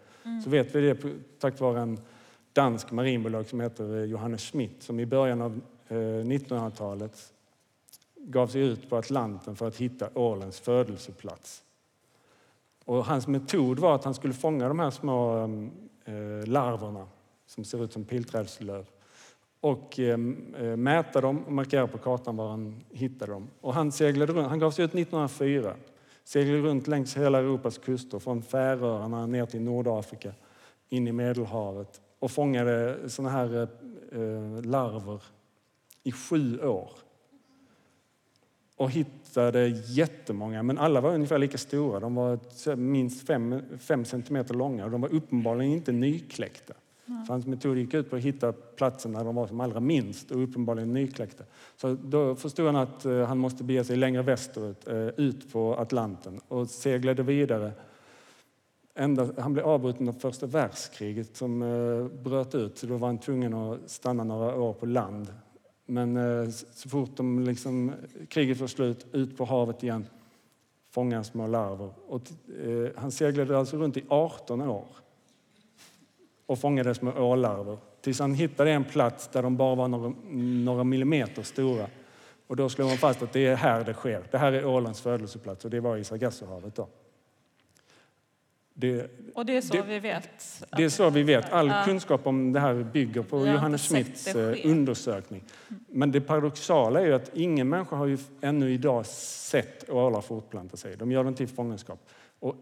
Så 0.44 0.50
vet 0.50 0.74
vi 0.74 0.80
det 0.80 0.98
tack 1.38 1.60
vare 1.60 1.80
en 1.80 1.98
dansk 2.52 2.92
marinbolag 2.92 3.46
som 3.46 3.60
heter 3.60 3.96
eh, 3.98 4.04
Johannes 4.04 4.42
Schmidt 4.50 4.82
som 4.82 5.00
i 5.00 5.06
början 5.06 5.40
av 5.42 5.60
eh, 5.88 5.94
1900-talet 5.96 7.32
gav 8.16 8.46
sig 8.46 8.60
ut 8.60 8.90
på 8.90 8.96
Atlanten 8.96 9.56
för 9.56 9.68
att 9.68 9.76
hitta 9.76 10.08
ålens 10.14 10.60
födelseplats. 10.60 11.62
Och 12.84 13.04
hans 13.04 13.26
metod 13.26 13.78
var 13.78 13.94
att 13.94 14.04
han 14.04 14.14
skulle 14.14 14.34
fånga 14.34 14.68
de 14.68 14.78
här 14.78 14.90
små 14.90 15.42
eh, 16.04 16.46
larverna 16.46 17.06
som 17.46 17.64
ser 17.64 17.84
ut 17.84 17.92
som 17.92 18.04
pilträdslöv 18.04 18.86
och 19.64 19.98
ehm, 19.98 20.54
eh, 20.58 20.76
mäta 20.76 21.20
dem 21.20 21.44
och 21.44 21.52
markera 21.52 21.86
på 21.86 21.98
kartan 21.98 22.36
var 22.36 22.48
han 22.48 22.84
hittade 22.90 23.32
dem. 23.32 23.48
Och 23.60 23.74
han, 23.74 23.92
seglade 23.92 24.32
runt, 24.32 24.48
han 24.48 24.58
gav 24.58 24.70
sig 24.70 24.84
ut 24.84 24.90
1904, 24.90 25.74
seglade 26.24 26.60
runt 26.60 26.86
längs 26.86 27.16
hela 27.16 27.38
Europas 27.38 27.78
kuster 27.78 28.18
från 28.18 28.42
Färöarna 28.42 29.26
ner 29.26 29.46
till 29.46 29.60
Nordafrika, 29.60 30.32
in 30.88 31.08
i 31.08 31.12
Medelhavet 31.12 32.00
och 32.18 32.30
fångade 32.30 32.98
såna 33.10 33.28
här 33.28 33.54
eh, 33.54 34.20
eh, 34.20 34.62
larver 34.62 35.22
i 36.02 36.12
sju 36.12 36.60
år. 36.60 36.90
Och 38.76 38.90
hittade 38.90 39.68
jättemånga, 39.68 40.62
men 40.62 40.78
alla 40.78 41.00
var 41.00 41.14
ungefär 41.14 41.38
lika 41.38 41.58
stora. 41.58 42.00
De 42.00 42.14
var 42.14 42.76
minst 42.76 43.26
fem, 43.26 43.62
fem 43.78 44.04
centimeter 44.04 44.54
långa 44.54 44.84
och 44.84 44.90
de 44.90 45.00
var 45.00 45.14
uppenbarligen 45.14 45.72
inte 45.72 45.92
nykläckta. 45.92 46.74
För 47.06 47.32
hans 47.32 47.46
metod 47.46 47.78
gick 47.78 47.94
ut 47.94 48.10
på 48.10 48.16
att 48.16 48.22
hitta 48.22 48.52
platsen 48.52 49.12
där 49.12 49.24
de 49.24 49.34
var 49.34 49.46
som 49.46 49.60
allra 49.60 49.80
minst 49.80 50.30
och 50.30 50.42
uppenbarligen 50.42 50.92
nykläckta. 50.92 51.44
Så 51.76 51.96
då 52.02 52.34
förstod 52.34 52.66
han 52.66 52.76
att 52.76 53.04
eh, 53.04 53.26
han 53.26 53.38
måste 53.38 53.64
bege 53.64 53.84
sig 53.84 53.96
längre 53.96 54.22
västerut, 54.22 54.88
eh, 54.88 55.06
ut 55.06 55.52
på 55.52 55.74
Atlanten 55.74 56.40
och 56.48 56.70
seglade 56.70 57.22
vidare. 57.22 57.72
Ända, 58.94 59.28
han 59.38 59.52
blev 59.52 59.66
avbruten 59.66 60.08
av 60.08 60.12
första 60.12 60.46
världskriget 60.46 61.36
som 61.36 61.62
eh, 61.62 62.22
bröt 62.22 62.54
ut 62.54 62.78
så 62.78 62.86
då 62.86 62.96
var 62.96 63.08
han 63.08 63.18
tvungen 63.18 63.54
att 63.54 63.90
stanna 63.90 64.24
några 64.24 64.60
år 64.60 64.72
på 64.72 64.86
land. 64.86 65.34
Men 65.86 66.52
så 66.52 66.88
fort 66.88 67.16
de 67.16 67.44
liksom, 67.44 67.92
kriget 68.28 68.60
var 68.60 68.66
slut, 68.66 69.06
ut 69.12 69.36
på 69.36 69.44
havet 69.44 69.82
igen, 69.82 70.06
fånga 70.90 71.24
små 71.24 71.46
larver. 71.46 71.90
Och, 72.06 72.22
han 72.96 73.10
seglade 73.10 73.58
alltså 73.58 73.76
runt 73.76 73.96
i 73.96 74.04
18 74.08 74.62
år 74.62 74.86
och 76.46 76.58
fångade 76.58 76.94
små 76.94 77.12
ålarver 77.12 77.78
tills 78.00 78.20
han 78.20 78.34
hittade 78.34 78.70
en 78.70 78.84
plats 78.84 79.28
där 79.28 79.42
de 79.42 79.56
bara 79.56 79.74
var 79.74 79.88
några, 79.88 80.12
några 80.64 80.84
millimeter 80.84 81.42
stora. 81.42 81.86
Och 82.46 82.56
då 82.56 82.68
slog 82.68 82.88
han 82.88 82.98
fast 82.98 83.22
att 83.22 83.32
det 83.32 83.46
är 83.46 83.56
här 83.56 83.84
det 83.84 83.94
sker. 83.94 84.22
Det 84.30 84.38
här 84.38 84.52
är 84.52 84.66
ålens 84.66 85.00
födelseplats 85.00 85.64
och 85.64 85.70
det 85.70 85.80
var 85.80 85.96
i 85.96 86.04
Sargassohavet 86.04 86.74
då. 86.74 86.88
Det, 88.76 89.10
Och 89.34 89.46
det 89.46 89.56
är 89.56 89.60
så 89.60 89.74
Det- 89.74 89.82
vi 89.82 89.98
vet. 89.98 90.62
det 90.76 90.84
är 90.84 90.88
så 90.88 91.10
vi 91.10 91.22
vet. 91.22 91.52
All 91.52 91.66
Ja. 91.68 91.82
kunskap 91.84 92.26
om 92.26 92.52
det 92.52 92.60
här 92.60 92.74
bygger 92.74 93.22
på 93.22 93.46
Johannes 93.46 93.88
Schmidts 93.88 94.26
eh, 94.34 94.56
undersökning. 94.70 95.42
Men 95.88 96.12
det 96.12 96.20
paradoxala 96.20 97.00
är 97.00 97.06
ju 97.06 97.14
att 97.14 97.30
ingen 97.34 97.68
människa 97.68 97.96
har 97.96 98.06
ju 98.06 98.18
ännu 98.40 98.70
idag 98.72 99.06
sett 99.06 99.90
ålar 99.90 100.20
fortplanta 100.20 100.76
sig. 100.76 100.96
De 100.96 101.12
gör 101.12 101.22
det 101.24 101.28
inte 101.28 101.44
i 101.44 101.46
fångenskap. 101.46 101.98
Och 102.40 102.56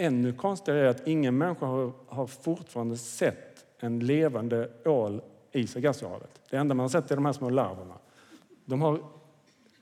ännu 0.00 0.32
konstigare 0.32 0.80
är 0.80 0.86
att 0.88 1.06
ingen 1.06 1.38
människa 1.38 1.66
har, 1.66 1.92
har 2.08 2.26
fortfarande 2.26 2.96
sett 2.96 3.64
en 3.78 3.98
levande 3.98 4.70
ål 4.84 5.22
i 5.52 5.66
Sargassohavet. 5.66 6.40
Det 6.50 6.56
enda 6.56 6.74
man 6.74 6.84
har 6.84 6.88
sett 6.88 7.10
är 7.10 7.14
de 7.16 7.26
här 7.26 7.32
små 7.32 7.50
larverna. 7.50 7.94
De 8.64 8.82
har, 8.82 8.98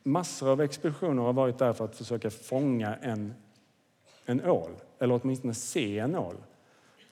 massor 0.02 0.48
av 0.48 0.60
expeditioner 0.60 1.22
har 1.22 1.32
varit 1.32 1.58
där 1.58 1.72
för 1.72 1.84
att 1.84 1.96
försöka 1.96 2.30
fånga 2.30 2.94
en, 2.94 3.34
en 4.24 4.44
ål, 4.46 4.70
eller 4.98 5.20
åtminstone 5.22 5.54
se 5.54 5.98
en 5.98 6.16
ål. 6.16 6.36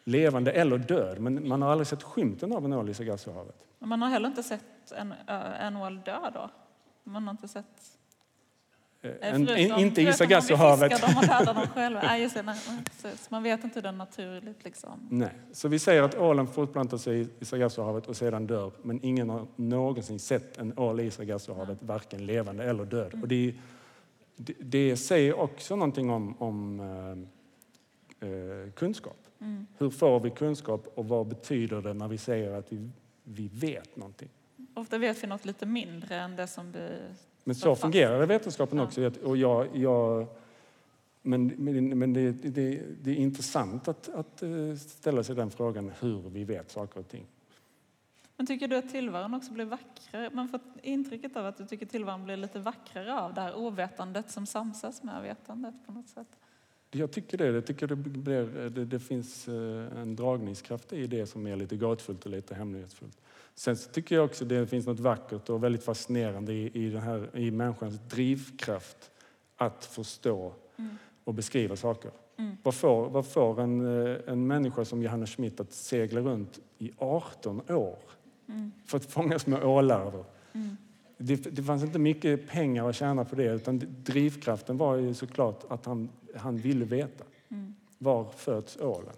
Levande 0.04 0.52
eller 0.52 0.78
död, 0.78 1.20
men 1.20 1.48
man 1.48 1.62
har 1.62 1.70
aldrig 1.70 1.86
sett 1.86 2.02
skymten 2.02 2.52
av 2.52 2.64
en 2.64 2.72
ål 2.72 2.88
i 2.88 2.94
Sargassohavet. 2.94 3.66
Man 3.78 4.02
har 4.02 4.08
heller 4.08 4.28
inte 4.28 4.42
sett 4.42 4.92
en, 4.96 5.14
en 5.60 5.76
ål 5.76 6.00
dö 6.04 6.30
då? 6.34 6.50
Man 7.04 7.24
har 7.24 7.30
inte 7.30 7.48
sett... 7.48 7.95
Eh, 9.02 9.10
eh, 9.10 9.34
En, 9.34 9.46
förutom- 9.46 9.78
inte 9.78 10.02
i 10.02 10.10
och 11.16 11.26
dödar 11.26 11.54
dem 11.54 11.66
själva. 11.74 12.02
Nej, 12.02 12.22
just 12.22 12.34
det, 12.34 12.42
nej, 12.42 12.56
nej, 12.68 12.78
precis. 12.84 13.30
Man 13.30 13.42
vet 13.42 13.64
inte 13.64 13.74
hur 13.78 13.82
den 13.82 13.98
naturligt 13.98 14.64
liksom... 14.64 15.08
Nej. 15.10 15.32
Så 15.52 15.68
vi 15.68 15.78
säger 15.78 16.02
att 16.02 16.14
ålen 16.14 16.46
fortplantar 16.46 16.98
sig 16.98 17.28
i 17.40 17.44
Sargassohavet 17.44 18.06
och 18.06 18.16
sedan 18.16 18.46
dör, 18.46 18.72
men 18.82 19.04
ingen 19.04 19.30
har 19.30 19.46
någonsin 19.56 20.18
sett 20.18 20.58
en 20.58 20.78
ål 20.78 21.00
i 21.00 21.10
Sargassohavet, 21.10 21.82
varken 21.82 22.26
levande 22.26 22.64
eller 22.64 22.84
död. 22.84 23.20
Och 23.22 23.28
det, 23.28 23.54
det, 24.36 24.54
det 24.60 24.96
säger 24.96 25.38
också 25.38 25.76
någonting 25.76 26.10
om, 26.10 26.42
om 26.42 26.80
eh, 28.20 28.28
eh, 28.28 28.70
kunskap. 28.72 29.16
Mm. 29.40 29.66
Hur 29.78 29.90
får 29.90 30.20
vi 30.20 30.30
kunskap 30.30 30.92
och 30.94 31.08
vad 31.08 31.26
betyder 31.26 31.82
det 31.82 31.94
när 31.94 32.08
vi 32.08 32.18
säger 32.18 32.52
att 32.52 32.72
vi, 32.72 32.90
vi 33.24 33.48
vet 33.52 33.96
någonting? 33.96 34.28
Ofta 34.74 34.98
vet 34.98 35.22
vi 35.22 35.26
något 35.26 35.44
lite 35.44 35.66
mindre 35.66 36.16
än 36.16 36.36
det 36.36 36.46
som 36.46 36.72
vi... 36.72 36.88
Men 37.46 37.54
så 37.54 37.76
fungerar 37.76 38.26
vetenskapen 38.26 38.78
Ja. 38.78 38.84
också. 38.84 39.10
Och 39.24 39.36
jag, 39.36 39.76
jag, 39.76 40.26
men 41.22 41.46
men, 41.46 41.98
men 41.98 42.12
det, 42.12 42.32
det, 42.32 42.82
det 43.02 43.10
är 43.10 43.14
intressant 43.14 43.88
att, 43.88 44.08
att 44.08 44.42
eh, 44.42 44.74
ställa 44.76 45.22
sig 45.24 45.34
den 45.34 45.50
frågan 45.50 45.92
hur 46.00 46.22
vi 46.30 46.44
vet 46.44 46.70
saker 46.70 47.00
och 47.00 47.08
ting. 47.08 47.26
Men 48.36 48.46
tycker 48.46 48.68
du 48.68 48.76
att 48.76 48.90
tillvaron 48.90 49.34
också 49.34 49.52
blir 49.52 49.64
vackrare? 49.64 50.30
Man 50.32 50.48
får 50.48 50.60
intrycket 50.82 51.36
av 51.36 51.46
att 51.46 51.56
du 51.56 51.66
tycker 51.66 51.86
tillvaron 51.86 52.24
blir 52.24 52.36
lite 52.36 52.58
vackrare 52.58 53.20
av 53.20 53.34
det 53.34 53.40
här 53.40 53.54
ovetandet 53.56 54.30
som 54.30 54.46
samsas 54.46 55.02
med 55.02 55.22
vetandet 55.22 55.74
på 55.86 55.92
något 55.92 56.08
sätt. 56.08 56.28
Jag 56.98 57.10
tycker 57.10 57.38
det. 57.38 57.46
Jag 57.46 57.66
tycker 57.66 57.86
det, 57.86 57.96
blir, 57.96 58.70
det, 58.70 58.84
det 58.84 58.98
finns 58.98 59.48
eh, 59.48 59.98
en 59.98 60.16
dragningskraft 60.16 60.92
i 60.92 61.06
det 61.06 61.26
som 61.26 61.46
är 61.46 61.56
lite 61.56 61.76
gåtfullt 61.76 62.24
och 62.24 62.30
lite 62.30 62.54
hemlighetsfullt. 62.54 63.18
Sen 63.54 63.76
så 63.76 63.90
tycker 63.90 64.14
jag 64.14 64.24
också 64.24 64.44
det 64.44 64.66
finns 64.66 64.86
något 64.86 65.00
vackert 65.00 65.48
och 65.48 65.64
väldigt 65.64 65.84
fascinerande 65.84 66.52
i, 66.52 66.70
i, 66.74 66.90
den 66.90 67.02
här, 67.02 67.28
i 67.38 67.50
människans 67.50 68.00
drivkraft 68.10 69.10
att 69.56 69.84
förstå 69.84 70.52
Mm. 70.78 70.96
och 71.24 71.34
beskriva 71.34 71.76
saker. 71.76 72.10
Mm. 72.36 72.56
Vad 72.62 72.74
får, 72.74 73.08
vad 73.10 73.26
får 73.26 73.60
en, 73.60 74.06
eh, 74.06 74.16
en 74.26 74.46
människa 74.46 74.84
som 74.84 75.02
Johannes 75.02 75.30
Schmidt 75.30 75.60
att 75.60 75.72
segla 75.72 76.20
runt 76.20 76.60
i 76.78 76.90
18 76.98 77.70
år 77.70 77.98
Mm. 78.48 78.72
för 78.86 78.96
att 78.96 79.04
fånga 79.04 79.38
små 79.38 79.58
ålarver? 79.62 80.24
Mm. 80.52 80.76
Det, 81.18 81.36
det 81.36 81.62
fanns 81.62 81.82
inte 81.82 81.98
mycket 81.98 82.48
pengar 82.48 82.88
att 82.88 82.96
tjäna 82.96 83.24
på 83.24 83.36
det 83.36 83.44
utan 83.54 83.82
drivkraften 84.04 84.76
var 84.76 84.96
ju 84.96 85.14
såklart 85.14 85.64
att 85.68 85.86
han, 85.86 86.08
han 86.36 86.56
ville 86.56 86.84
veta. 86.84 87.24
Mm. 87.48 87.74
Var 87.98 88.24
föds 88.36 88.76
ålen? 88.76 89.14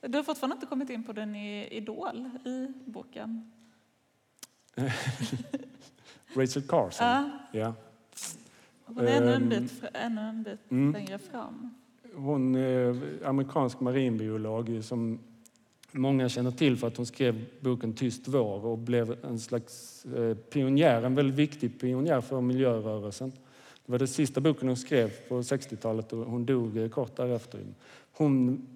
Du 0.00 0.18
har 0.18 0.22
fortfarande 0.24 0.54
inte 0.54 0.66
kommit 0.66 0.90
in 0.90 1.04
på 1.04 1.12
den 1.12 1.34
i 1.36 1.68
Idol 1.76 2.30
i 2.44 2.72
boken. 2.90 3.52
Rachel 6.34 6.62
Carson? 6.62 7.06
Ja, 7.06 7.30
Ja. 7.52 7.74
hon 8.84 8.98
är 8.98 9.22
ännu 9.22 9.32
en 9.34 9.42
Ehm, 9.42 9.48
bit, 9.48 9.82
ännu 9.94 10.20
en 10.20 10.42
bit 10.42 10.70
mm. 10.70 10.92
längre 10.92 11.18
fram. 11.18 11.74
Hon 12.14 12.54
är 12.54 13.02
amerikansk 13.24 13.80
marinbiolog 13.80 14.84
som 14.84 15.18
många 15.92 16.28
känner 16.28 16.50
till 16.50 16.76
för 16.76 16.86
att 16.86 16.96
hon 16.96 17.06
skrev 17.06 17.44
boken 17.60 17.92
Tyst 17.92 18.28
vår 18.28 18.66
och 18.66 18.78
blev 18.78 19.24
en 19.24 19.38
slags 19.38 20.04
eh, 20.04 20.34
pionjär, 20.34 21.02
en 21.02 21.14
väldigt 21.14 21.36
viktig 21.36 21.80
pionjär 21.80 22.20
för 22.20 22.40
miljörörelsen. 22.40 23.32
Det 23.86 23.92
var 23.92 23.98
den 23.98 24.08
sista 24.08 24.40
boken 24.40 24.68
hon 24.68 24.76
skrev 24.76 25.28
på 25.28 25.40
60-talet 25.40 26.12
och 26.12 26.18
hon 26.18 26.46
dog 26.46 26.76
eh, 26.76 26.88
kort 26.88 27.16
därefter. 27.16 27.60
Hon 28.12 28.66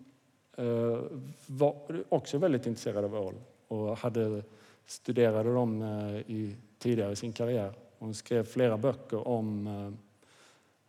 eh, 0.57 0.98
var 1.46 2.05
också 2.09 2.38
väldigt 2.38 2.66
intresserad 2.66 3.05
av 3.05 3.14
ål 3.14 3.35
och 3.68 3.96
hade 3.98 4.42
studerade 4.87 5.55
dem 5.55 5.83
i, 6.27 6.57
tidigare 6.79 7.12
i 7.12 7.16
sin 7.16 7.33
karriär. 7.33 7.72
Hon 7.98 8.14
skrev 8.14 8.44
flera 8.44 8.77
böcker 8.77 9.29
om 9.29 9.96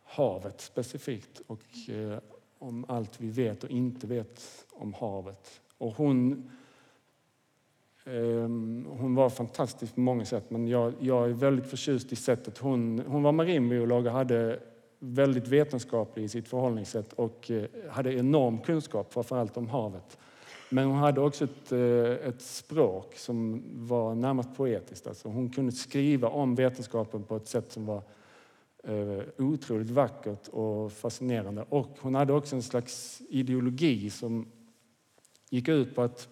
havet 0.04 0.60
specifikt 0.60 1.40
och 1.46 1.60
om 2.58 2.84
allt 2.88 3.20
vi 3.20 3.30
vet 3.30 3.64
och 3.64 3.70
inte 3.70 4.06
vet 4.06 4.66
om 4.72 4.94
havet. 4.94 5.60
Och 5.78 5.92
hon, 5.96 6.50
eh, 8.04 8.48
hon 8.98 9.14
var 9.14 9.30
fantastisk 9.30 9.94
på 9.94 10.00
många 10.00 10.24
sätt 10.24 10.50
men 10.50 10.68
jag, 10.68 10.92
jag 11.00 11.30
är 11.30 11.32
väldigt 11.32 11.66
förtjust 11.66 12.12
i 12.12 12.16
sättet. 12.16 12.58
Hon, 12.58 13.02
hon 13.06 13.22
var 13.22 13.32
marinbiolog 13.32 14.06
och 14.06 14.12
hade 14.12 14.60
väldigt 14.98 15.48
vetenskaplig 15.48 16.24
i 16.24 16.28
sitt 16.28 16.48
förhållningssätt 16.48 17.12
och 17.12 17.50
eh, 17.50 17.64
hade 17.90 18.12
enorm 18.14 18.58
kunskap 18.58 19.12
framförallt 19.12 19.56
om 19.56 19.68
havet. 19.68 20.18
Men 20.70 20.86
hon 20.86 20.96
hade 20.96 21.20
också 21.20 21.44
ett, 21.44 21.72
eh, 21.72 22.28
ett 22.28 22.42
språk 22.42 23.14
som 23.16 23.62
var 23.74 24.14
närmast 24.14 24.56
poetiskt. 24.56 25.06
Alltså 25.06 25.28
hon 25.28 25.50
kunde 25.50 25.72
skriva 25.72 26.28
om 26.28 26.54
vetenskapen 26.54 27.22
på 27.22 27.36
ett 27.36 27.48
sätt 27.48 27.72
som 27.72 27.86
var 27.86 28.02
eh, 28.84 29.22
otroligt 29.38 29.90
vackert 29.90 30.48
och 30.48 30.92
fascinerande. 30.92 31.64
Och 31.68 31.96
hon 32.00 32.14
hade 32.14 32.32
också 32.32 32.56
en 32.56 32.62
slags 32.62 33.22
ideologi 33.28 34.10
som 34.10 34.46
gick 35.54 35.68
ut 35.68 35.94
på 35.94 36.02
att, 36.02 36.28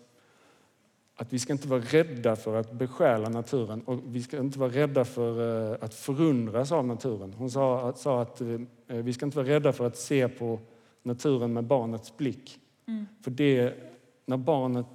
att 1.14 1.32
vi 1.32 1.38
ska 1.38 1.52
inte 1.52 1.68
vara 1.68 1.80
rädda 1.80 2.36
för 2.36 2.54
att 2.54 2.72
besjäla 2.72 3.28
naturen 3.28 3.82
och 3.82 4.00
vi 4.06 4.22
ska 4.22 4.38
inte 4.38 4.58
vara 4.58 4.70
rädda 4.70 5.04
för 5.04 5.70
eh, 5.72 5.78
att 5.80 5.94
förundras 5.94 6.72
av 6.72 6.86
naturen. 6.86 7.32
Hon 7.32 7.50
sa, 7.50 7.92
sa 7.96 8.22
att 8.22 8.40
eh, 8.40 8.46
vi 8.86 9.12
ska 9.12 9.26
inte 9.26 9.36
vara 9.36 9.48
rädda 9.48 9.72
för 9.72 9.86
att 9.86 9.96
se 9.96 10.28
på 10.28 10.60
naturen 11.02 11.52
med 11.52 11.64
barnets 11.64 12.16
blick. 12.16 12.58
Mm. 12.86 13.06
För 13.20 13.30
det, 13.30 13.74
när 14.26 14.36
barnet 14.36 14.86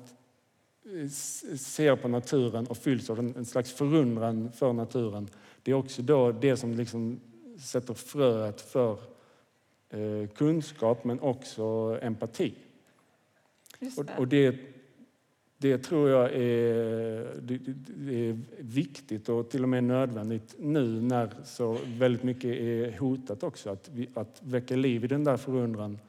eh, 0.86 1.10
ser 1.58 1.96
på 1.96 2.08
naturen 2.08 2.68
och 2.68 2.78
fylls 2.78 3.10
av 3.10 3.20
en, 3.20 3.46
slags 3.46 3.72
förundran 3.72 4.52
för 4.52 4.74
naturen, 4.74 5.28
det 5.63 5.72
är 5.72 5.76
också 5.76 6.02
då 6.02 6.32
det 6.32 6.58
som 6.58 6.74
liksom 6.74 7.20
sätter 7.60 7.94
fröet 7.94 8.62
för 8.62 8.98
kunskap 10.36 11.04
men 11.04 11.20
också 11.20 11.98
empati. 12.02 12.54
Det. 13.80 14.18
och 14.18 14.28
det, 14.28 14.56
det 15.58 15.78
tror 15.78 16.10
jag 16.10 16.34
är, 16.34 17.42
det, 17.42 17.58
det- 17.58 18.30
är 18.30 18.40
viktigt 18.60 19.30
och 19.30 19.50
till 19.50 19.63
och 19.63 19.70
med 19.70 19.84
nödvändigt 19.84 20.56
nu 20.60 21.02
när 21.02 21.30
så 21.44 21.78
väldigt 21.86 22.24
mycket 22.24 22.46
är 22.60 22.98
hotat 22.98 23.44
också. 23.44 23.70
Att, 23.70 23.90
vi, 23.90 24.10
att 24.13 24.42
väcka 24.44 24.76
liv 24.76 25.04
i 25.04 25.08
den 25.08 25.24
där 25.24 25.38
förundran 25.38 26.00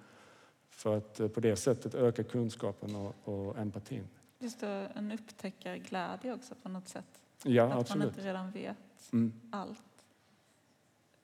för 0.71 0.97
att 0.97 1.21
eh, 1.21 1.29
på 1.29 1.41
det 1.41 1.57
sättet 1.57 1.95
öka 1.95 2.25
kunskapen 2.25 2.95
och, 2.97 3.15
och 3.25 3.59
empatin. 3.59 4.05
Just 4.39 4.61
det, 4.61 4.91
en 4.95 5.13
upptäckarglädje 5.13 6.35
också 6.35 6.55
på 6.63 6.69
något 6.69 6.89
sätt. 6.89 7.23
Ja, 7.43 7.65
att 7.65 7.71
man 7.71 7.79
absolut. 7.81 8.07
inte 8.09 8.21
redan 8.29 8.51
vet 8.51 8.77
Mm. 9.13 9.33
allt. 9.51 9.83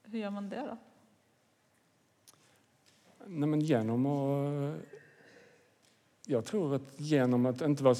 Hur 0.04 0.18
gör 0.18 0.30
man 0.30 0.48
det 0.48 0.60
då? 0.70 0.76
Nej, 3.26 3.48
men 3.48 3.60
genom 3.60 4.06
att... 4.06 4.76
Jag 6.26 6.44
tror 6.44 6.74
att 6.74 6.92
genom 6.96 7.46
att 7.46 7.60
inte 7.60 7.84
vara, 7.84 7.96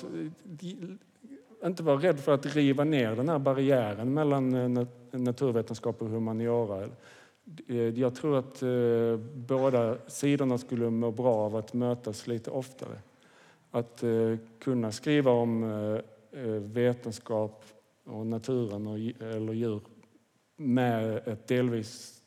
inte 1.65 1.83
vara 1.83 1.97
rädd 1.97 2.21
för 2.21 2.35
att 2.35 2.47
riva 2.47 2.85
ner 2.85 3.17
den 3.17 3.29
här 3.29 3.39
barriären 3.39 4.15
mellan 4.15 4.55
eh, 4.55 4.87
naturvetenskap 5.11 6.03
och 6.03 6.09
humaniora. 6.09 6.89
Eh, 7.67 7.77
jag 7.77 8.15
tror 8.15 8.39
att 8.39 8.63
eh, 8.63 9.17
båda 9.35 9.99
sidorna 10.07 10.59
skulle 10.59 10.91
må 10.91 11.11
bra 11.11 11.35
av 11.35 11.57
att 11.57 11.73
mötas 11.73 12.27
lite 12.27 12.51
oftare. 12.51 12.99
Att 13.71 14.05
kunna 14.59 14.93
skriva 14.93 15.31
om 15.31 16.01
vetenskap 16.73 17.65
och 18.05 18.27
naturen 18.27 18.87
och, 18.87 18.99
eller 19.23 19.53
djur 19.53 19.81
med 20.57 21.29
ett 21.29 21.49
delvis 21.49 22.23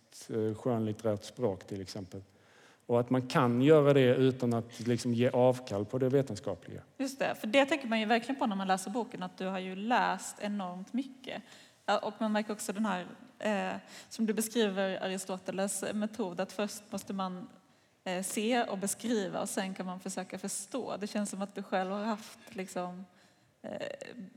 skönlitterärt 0.58 1.24
språk 1.24 1.68
till 1.68 1.82
exempel. 1.82 2.22
Och 2.88 3.00
att 3.00 3.10
man 3.10 3.28
kan 3.28 3.62
göra 3.62 3.94
det 3.94 4.16
utan 4.16 4.54
att 4.54 4.80
liksom 4.80 5.14
ge 5.14 5.30
avkall 5.30 5.86
på 5.86 5.98
det 5.98 6.10
vetenskapliga. 6.10 6.82
Just 6.98 7.20
det, 7.20 7.36
för 7.36 7.48
det 7.48 7.66
tänker 7.66 7.88
man 7.88 8.00
ju 8.00 8.06
verkligen 8.06 8.40
på 8.40 8.46
när 8.46 8.56
man 8.56 8.68
läser 8.68 8.92
boken, 8.92 9.24
att 9.24 9.38
du 9.38 9.46
har 9.46 9.60
ju 9.60 9.76
läst 9.76 10.36
enormt 10.40 10.94
mycket. 10.94 11.42
Och 12.02 12.14
man 12.20 12.32
märker 12.32 12.54
också 12.54 12.74
den 12.74 12.86
här, 12.86 13.06
eh, 13.40 13.80
som 14.10 14.26
du 14.26 14.34
beskriver 14.34 15.04
Aristoteles 15.04 15.84
metod, 15.94 16.40
att 16.40 16.52
först 16.52 16.84
måste 16.92 17.14
man 17.14 17.48
eh, 18.04 18.24
se 18.24 18.64
och 18.64 18.78
beskriva 18.78 19.42
och 19.42 19.50
sen 19.50 19.74
kan 19.74 19.86
man 19.86 20.00
försöka 20.00 20.38
förstå. 20.38 20.98
Det 21.00 21.08
känns 21.08 21.30
som 21.30 21.42
att 21.42 21.56
du 21.56 21.64
själv 21.64 21.92
har 21.92 22.04
haft 22.04 22.40
liksom, 22.50 23.06
eh, 23.62 23.72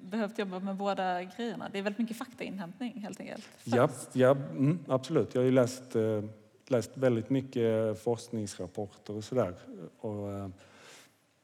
behövt 0.00 0.38
jobba 0.38 0.58
med 0.58 0.76
båda 0.76 1.22
grejerna. 1.22 1.68
Det 1.72 1.78
är 1.78 1.82
väldigt 1.82 1.98
mycket 1.98 2.16
faktainhämtning 2.16 3.00
helt 3.00 3.20
enkelt. 3.20 3.48
Ja, 3.64 3.88
ja 4.12 4.30
mm, 4.30 4.78
absolut. 4.88 5.34
Jag 5.34 5.42
har 5.42 5.46
ju 5.46 5.52
läst, 5.52 5.96
eh, 5.96 6.22
läst 6.70 6.90
väldigt 6.96 7.30
mycket 7.30 8.02
forskningsrapporter 8.02 9.16
och 9.16 9.24
sådär. 9.24 9.54
Eh, 10.02 10.48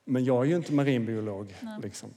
men 0.04 0.24
jag 0.24 0.44
är 0.44 0.48
ju 0.48 0.56
inte 0.56 0.72
marinbiolog. 0.72 1.54
Liksom. 1.82 2.10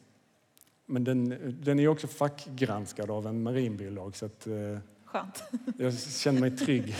Men 0.86 1.04
den, 1.04 1.56
den 1.62 1.80
är 1.80 1.88
också 1.88 2.08
fackgranskad 2.08 3.12
av 3.12 3.28
en 3.28 3.44
marinbiolog 3.44 4.16
så 4.16 4.26
att, 4.26 4.48
eh, 4.48 4.78
Skönt. 5.06 5.44
jag 5.78 6.00
känner 6.00 6.40
mig 6.42 6.58
trygg. 6.58 6.96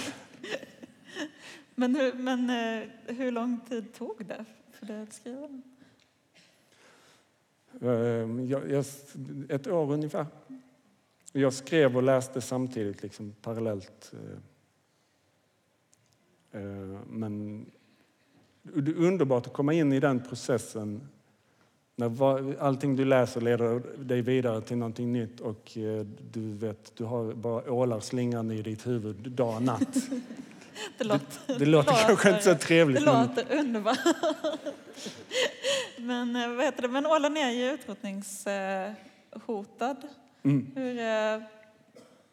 Men, 1.76 1.96
hur, 1.96 2.14
men 2.14 2.50
eh, 2.50 3.16
hur 3.16 3.32
lång 3.32 3.60
tid 3.70 3.94
tog 3.94 4.26
det 4.26 4.46
för 4.72 4.86
dig 4.86 5.02
att 5.02 5.14
skriva 5.14 5.42
den? 5.42 5.64
Eh, 7.82 8.46
jag, 8.52 8.86
ett 9.50 9.68
år 9.68 9.94
ungefär. 9.94 10.26
Jag 11.32 11.54
skrev 11.54 11.98
och 11.98 12.04
läste 12.04 12.42
samtidigt, 12.42 13.04
liksom, 13.04 13.36
parallellt. 13.42 14.14
Eh, 16.52 16.62
Men 17.10 17.66
det 18.62 18.92
är 18.92 18.96
underbart 18.96 19.48
att 19.48 19.54
komma 19.54 19.74
in 19.74 19.94
i 19.94 20.00
den 20.00 20.24
processen 20.24 21.08
när 22.00 22.62
allting 22.62 22.96
du 22.96 23.06
läser 23.06 23.42
leder 23.42 23.82
dig 23.98 24.22
vidare 24.22 24.62
till 24.62 24.78
någonting 24.78 25.14
nytt 25.14 25.40
och 25.40 25.78
eh, 25.78 26.06
du 26.32 26.54
vet, 26.54 26.98
du 26.98 27.04
har 27.04 27.34
bara 27.34 27.72
ålar 27.72 28.00
slingande 28.00 28.56
i 28.56 28.62
ditt 28.62 28.88
huvud 28.88 29.32
dag 29.32 29.56
och 29.56 29.62
natt. 29.62 29.98
Det 30.98 31.04
låter, 31.04 31.60
Det 31.60 31.66
låter 31.66 32.08
kanske 32.08 32.30
inte 32.30 32.42
så 32.42 32.50
det 32.50 32.58
trevligt. 32.58 33.06
Men, 33.06 33.28
låter 33.28 33.60
underbart. 33.60 33.98
Men, 35.98 36.36
eh, 36.36 36.50
vad 36.50 36.66
heter 36.66 36.82
det? 36.82 36.88
men 36.88 37.06
ålen 37.06 37.38
är 37.38 37.52
ju 37.52 37.72
utrotningshotad. 37.72 39.98
mm. 40.44 40.72
Hur, 40.76 41.00
eh, 41.00 41.42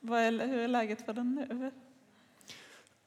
vad 0.01 0.21
är, 0.21 0.47
hur 0.47 0.59
är 0.59 0.69
läget 0.69 1.05
för 1.05 1.13
den 1.13 1.35
nu? 1.35 1.71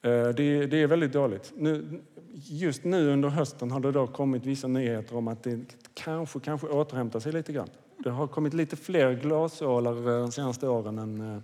Eh, 0.01 0.27
det, 0.27 0.65
det 0.65 0.81
är 0.81 0.88
väldigt 0.88 1.13
dåligt. 1.13 1.54
Nu, 1.56 2.02
just 2.33 2.83
nu 2.83 3.10
under 3.10 3.29
hösten 3.29 3.71
har 3.71 3.79
det 3.79 3.91
då 3.91 4.08
kommit 4.08 4.45
vissa 4.45 4.67
nyheter 4.67 5.15
om 5.15 5.27
att 5.27 5.43
det 5.43 5.60
kanske, 5.93 6.39
kanske 6.39 6.67
återhämtar 6.67 7.19
sig 7.19 7.31
lite 7.31 7.54
grann. 7.54 7.69
Det 7.97 8.10
har 8.10 8.27
kommit 8.27 8.54
lite 8.54 8.75
fler 8.75 9.13
glasålar 9.13 10.19
de 10.19 10.31
senaste 10.31 10.67
åren 10.67 11.00
än, 11.00 11.35
eh, 11.35 11.41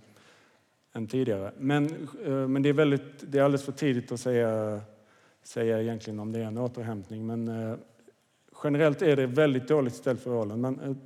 än 0.92 1.06
tidigare. 1.06 1.52
Men, 1.58 1.86
eh, 2.24 2.48
men 2.48 2.62
det, 2.62 2.68
är 2.68 2.72
väldigt, 2.72 3.32
det 3.32 3.38
är 3.38 3.42
alldeles 3.42 3.64
för 3.64 3.72
tidigt 3.72 4.12
att 4.12 4.20
säga, 4.20 4.80
säga 5.42 5.82
egentligen 5.82 6.20
om 6.20 6.32
det 6.32 6.38
är 6.38 6.44
en 6.44 6.58
återhämtning. 6.58 7.26
Men 7.26 7.76
generellt 8.64 9.02
är 9.02 9.16
det 9.16 9.26
väldigt 9.26 9.68
dåligt 9.68 9.94
ställt 9.94 10.20
för 10.20 10.34
ålen. 10.34 10.60
Men, 10.60 11.00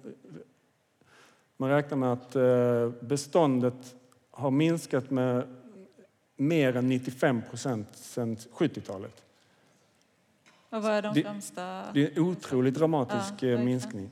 man 1.56 1.70
räknar 1.70 1.98
med 1.98 2.12
att 2.12 2.36
beståndet 3.00 3.94
har 4.30 4.50
minskat 4.50 5.10
med 5.10 5.44
mer 6.40 6.76
än 6.76 6.88
95 6.88 7.42
procent 7.50 7.86
sedan 7.96 8.36
70-talet. 8.36 9.22
Och 10.70 10.82
vad 10.82 10.92
är 10.92 11.02
de 11.02 11.14
Det- 11.14 11.22
främsta? 11.22 11.92
Det 11.92 12.04
är 12.04 12.10
en 12.18 12.24
otroligt 12.24 12.74
dramatisk 12.74 13.42
Ja, 13.42 13.48
eh, 13.48 13.64
minskning. 13.64 14.10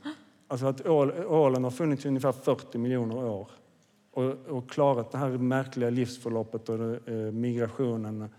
Alltså 0.49 0.67
att 0.67 0.87
ål, 0.87 1.11
ålen 1.27 1.65
har 1.65 1.71
funnits 1.71 2.05
i 2.05 2.09
ungefär 2.09 2.33
40 2.33 2.79
miljoner 2.79 3.17
år. 3.17 3.49
och, 4.11 4.25
och 4.47 4.71
klarat 4.71 5.11
det 5.13 5.19
här 5.19 5.29
märkliga 5.29 5.91
livsförloppet 5.91 6.69
och 6.69 7.09
eh, 7.09 7.33
migrationen. 7.33 8.31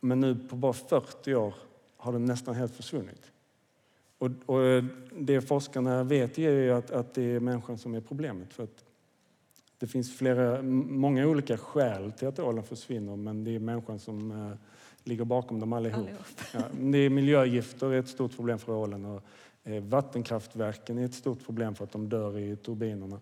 Men 0.00 0.20
nu 0.20 0.36
på 0.48 0.56
bara 0.56 0.72
40 0.72 1.34
år 1.34 1.54
har 1.96 2.12
den 2.12 2.24
nästan 2.24 2.54
helt 2.54 2.74
försvunnit. 2.74 3.30
Och, 4.18 4.30
och 4.46 4.84
det 5.18 5.40
forskarna 5.40 6.02
vet 6.04 6.38
är 6.38 6.50
ju 6.50 6.70
att, 6.72 6.90
att 6.90 7.14
det 7.14 7.22
är 7.22 7.40
människan 7.40 7.78
som 7.78 7.94
är 7.94 8.00
problemet. 8.00 8.52
För 8.54 8.62
att 8.64 8.84
det 9.80 9.86
finns 9.86 10.18
flera, 10.18 10.62
många 10.62 11.26
olika 11.26 11.56
skäl 11.56 12.12
till 12.12 12.28
att 12.28 12.38
ålen 12.38 12.64
försvinner 12.64 13.16
men 13.16 13.44
det 13.44 13.54
är 13.54 13.58
människan 13.58 13.98
som 13.98 14.30
eh, 14.30 14.56
ligger 15.04 15.24
bakom 15.24 15.60
dem 15.60 15.72
allihop. 15.72 15.98
Allihop. 15.98 16.26
Ja, 16.54 16.60
det 16.80 16.98
är 16.98 17.10
miljögifter 17.10 17.92
är 17.92 17.98
ett 17.98 18.08
stort 18.08 18.36
problem 18.36 18.58
för 18.58 18.72
ålen 18.72 19.04
och 19.04 19.22
eh, 19.64 19.82
vattenkraftverken 19.82 20.98
är 20.98 21.04
ett 21.04 21.14
stort 21.14 21.46
problem 21.46 21.74
för 21.74 21.84
att 21.84 21.92
de 21.92 22.08
dör 22.08 22.38
i 22.38 22.56
turbinerna. 22.56 23.20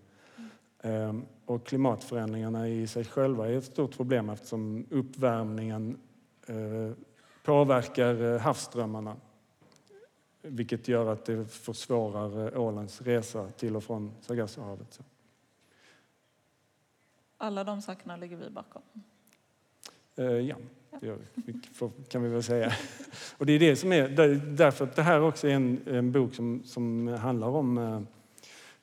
Eh, 0.82 1.14
och 1.44 1.66
klimatförändringarna 1.66 2.68
i 2.68 2.86
sig 2.86 3.04
själva 3.04 3.48
är 3.48 3.58
ett 3.58 3.64
stort 3.64 3.96
problem 3.96 4.30
eftersom 4.30 4.86
uppvärmningen 4.90 5.98
eh, 6.46 6.92
påverkar 7.44 8.34
eh, 8.34 8.40
havsströmmarna 8.40 9.16
vilket 10.42 10.88
gör 10.88 11.12
att 11.12 11.24
det 11.24 11.46
försvårar 11.46 12.46
eh, 12.46 12.60
ålens 12.60 13.00
resa 13.00 13.48
till 13.56 13.76
och 13.76 13.84
från 13.84 14.12
Sargassohavet. 14.20 15.00
Alla 17.38 17.64
de 17.64 17.82
sakerna 17.82 18.16
ligger 18.16 18.36
vi 18.36 18.50
bakom. 18.50 18.82
Eh, 20.16 20.24
ja, 20.24 20.56
det 21.34 22.08
kan 22.08 22.22
vi 22.22 22.28
väl 22.28 22.42
säga. 22.42 22.72
Och 23.38 23.46
det 23.46 23.52
är 23.52 23.58
det 23.58 23.76
som 23.76 23.92
är, 23.92 24.08
där- 24.08 24.40
därför 24.56 24.84
att 24.84 24.96
det 24.96 25.02
här 25.02 25.20
också 25.20 25.48
är 25.48 25.52
en, 25.52 25.80
en 25.86 26.12
bok 26.12 26.34
som, 26.34 26.62
som 26.64 27.08
handlar 27.08 27.48
om 27.48 27.78
eh, 27.78 28.00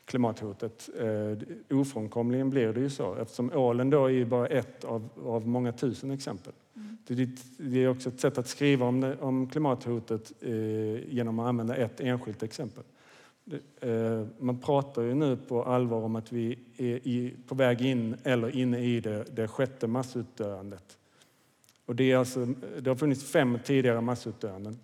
klimathotet. 0.05 0.89
Eh, 0.99 1.77
ofrånkomligen 1.77 2.49
blir 2.49 2.73
det 2.73 2.79
ju 2.79 2.89
så 2.89 3.15
eftersom 3.15 3.51
ålen 3.53 3.89
då 3.89 4.11
är 4.11 4.25
bara 4.25 4.47
ett 4.47 4.83
av, 4.83 5.09
av 5.25 5.47
många 5.47 5.71
tusen 5.71 6.11
exempel. 6.11 6.53
Det, 7.07 7.29
det 7.57 7.83
är 7.83 7.87
också 7.89 8.09
ett 8.09 8.19
sätt 8.19 8.37
att 8.37 8.47
skriva 8.47 8.85
om, 8.85 9.01
det, 9.01 9.17
om 9.19 9.49
klimathotet 9.49 10.31
eh, 10.41 10.53
genom 11.13 11.39
att 11.39 11.47
använda 11.47 11.75
ett 11.75 11.99
enskilt 12.01 12.43
exempel. 12.43 12.83
Eh, 13.79 14.27
man 14.39 14.59
pratar 14.59 15.01
ju 15.01 15.13
nu 15.13 15.37
på 15.37 15.63
allvar 15.63 16.01
om 16.01 16.15
att 16.15 16.31
vi 16.31 16.59
är 16.77 17.47
på 17.47 17.55
väg 17.55 17.81
in 17.81 18.15
eller 18.23 18.55
inne 18.55 18.79
i 18.79 18.99
det, 18.99 19.23
det 19.35 19.47
sjätte 19.47 19.87
massutdöendet. 19.87 20.97
Och 21.85 21.95
det, 21.95 22.11
är 22.11 22.17
alltså, 22.17 22.45
det 22.79 22.89
har 22.89 22.95
funnits 22.95 23.23
fem 23.23 23.59
tidigare 23.65 24.01
massutdöenden. 24.01 24.79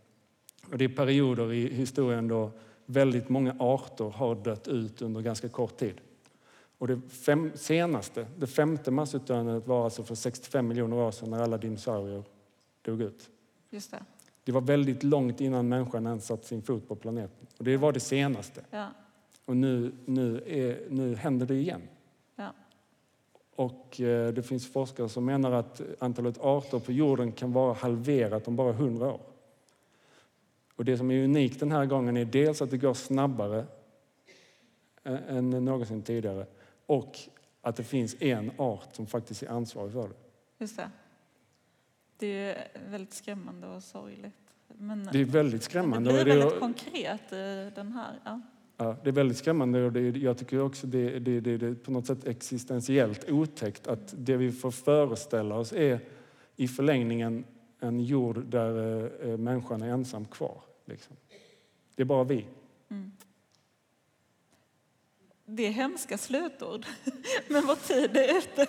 Och 0.71 0.77
det 0.77 0.85
är 0.85 0.89
perioder 0.89 1.53
i 1.53 1.73
historien 1.73 2.27
då 2.27 2.51
väldigt 2.85 3.29
många 3.29 3.55
arter 3.59 4.09
har 4.09 4.35
dött 4.35 4.67
ut 4.67 5.01
under 5.01 5.21
ganska 5.21 5.49
kort 5.49 5.77
tid. 5.77 6.01
Och 6.77 6.87
det 6.87 7.01
fem, 7.09 7.51
senaste, 7.55 8.27
det 8.37 8.47
femte 8.47 8.91
massutdöendet 8.91 9.67
var 9.67 9.83
alltså 9.83 10.03
för 10.03 10.15
65 10.15 10.67
miljoner 10.67 10.97
år 10.97 11.11
sedan 11.11 11.29
när 11.29 11.41
alla 11.41 11.57
dinosaurier 11.57 12.23
dog 12.81 13.01
ut. 13.01 13.29
Just 13.69 13.91
det. 13.91 14.03
Det 14.43 14.51
var 14.51 14.61
väldigt 14.61 15.03
långt 15.03 15.41
innan 15.41 15.69
människan 15.69 16.07
ens 16.07 16.25
satt 16.25 16.45
sin 16.45 16.61
fot 16.61 16.87
på 16.87 16.95
planeten. 16.95 17.47
Och 17.57 17.63
det 17.63 17.77
var 17.77 17.91
det 17.91 17.99
senaste. 17.99 18.61
Ja. 18.71 18.87
Och 19.45 19.57
nu, 19.57 19.91
nu, 20.05 20.43
är, 20.47 20.89
nu 20.89 21.15
händer 21.15 21.45
det 21.45 21.55
igen. 21.55 21.81
Ja. 22.35 22.53
Och 23.55 24.01
eh, 24.01 24.33
det 24.33 24.43
finns 24.43 24.71
forskare 24.71 25.09
som 25.09 25.25
menar 25.25 25.51
att 25.51 25.81
antalet 25.99 26.41
arter 26.41 26.79
på 26.79 26.91
jorden 26.91 27.31
kan 27.31 27.53
vara 27.53 27.73
halverat 27.73 28.47
om 28.47 28.55
bara 28.55 28.69
100 28.69 29.13
år. 29.13 29.21
Och 30.75 30.85
det 30.85 30.97
som 30.97 31.11
är 31.11 31.23
unikt 31.23 31.59
den 31.59 31.71
här 31.71 31.85
gången 31.85 32.17
är 32.17 32.25
dels 32.25 32.61
att 32.61 32.71
det 32.71 32.77
går 32.77 32.93
snabbare 32.93 33.65
än 35.03 35.49
någonsin 35.49 36.01
tidigare 36.01 36.45
och 36.85 37.19
att 37.61 37.75
det 37.75 37.83
finns 37.83 38.21
en 38.21 38.51
art 38.57 38.95
som 38.95 39.05
faktiskt 39.05 39.43
är 39.43 39.47
ansvarig 39.47 39.93
för 39.93 40.07
det. 40.07 40.15
Just 40.57 40.77
det. 40.77 40.89
Det 42.21 42.27
är 42.49 42.67
väldigt 42.89 43.13
skrämmande 43.13 43.67
och 43.67 43.83
sorgligt. 43.83 44.33
Men 44.67 45.09
Det 45.11 45.19
är 45.21 45.25
väldigt 45.25 45.61
det 45.61 45.65
skrämmande. 45.65 46.09
blir 46.09 46.19
och 46.19 46.25
det, 46.25 46.35
väldigt 46.37 46.59
konkret 46.59 47.33
i 47.33 47.71
den 47.75 47.91
här. 47.91 48.19
Ja. 48.23 48.41
ja, 48.77 48.95
det 49.03 49.09
är 49.09 49.13
väldigt 49.13 49.37
skrämmande 49.37 49.85
och 49.85 49.91
det, 49.91 50.09
jag 50.17 50.37
tycker 50.37 50.61
också 50.61 50.87
det, 50.87 51.19
det, 51.19 51.39
det, 51.39 51.57
det 51.57 51.67
är 51.67 51.75
på 51.75 51.91
något 51.91 52.05
sätt 52.07 52.27
existentiellt 52.27 53.29
otäckt 53.29 53.87
att 53.87 54.13
det 54.17 54.37
vi 54.37 54.51
får 54.51 54.71
föreställa 54.71 55.55
oss 55.55 55.73
är 55.73 55.99
i 56.55 56.67
förlängningen 56.67 57.43
en 57.79 57.99
jord 57.99 58.45
där 58.45 59.03
eh, 59.29 59.37
människan 59.37 59.81
är 59.81 59.89
ensam 59.89 60.25
kvar. 60.25 60.61
Liksom. 60.85 61.15
Det 61.95 62.03
är 62.03 62.05
bara 62.05 62.23
vi. 62.23 62.45
Det 65.53 65.67
är 65.67 65.71
hemska 65.71 66.17
slutord, 66.17 66.85
men 67.47 67.65
vår 67.65 67.75
tid 67.75 68.17
är 68.17 68.37
ute. 68.37 68.67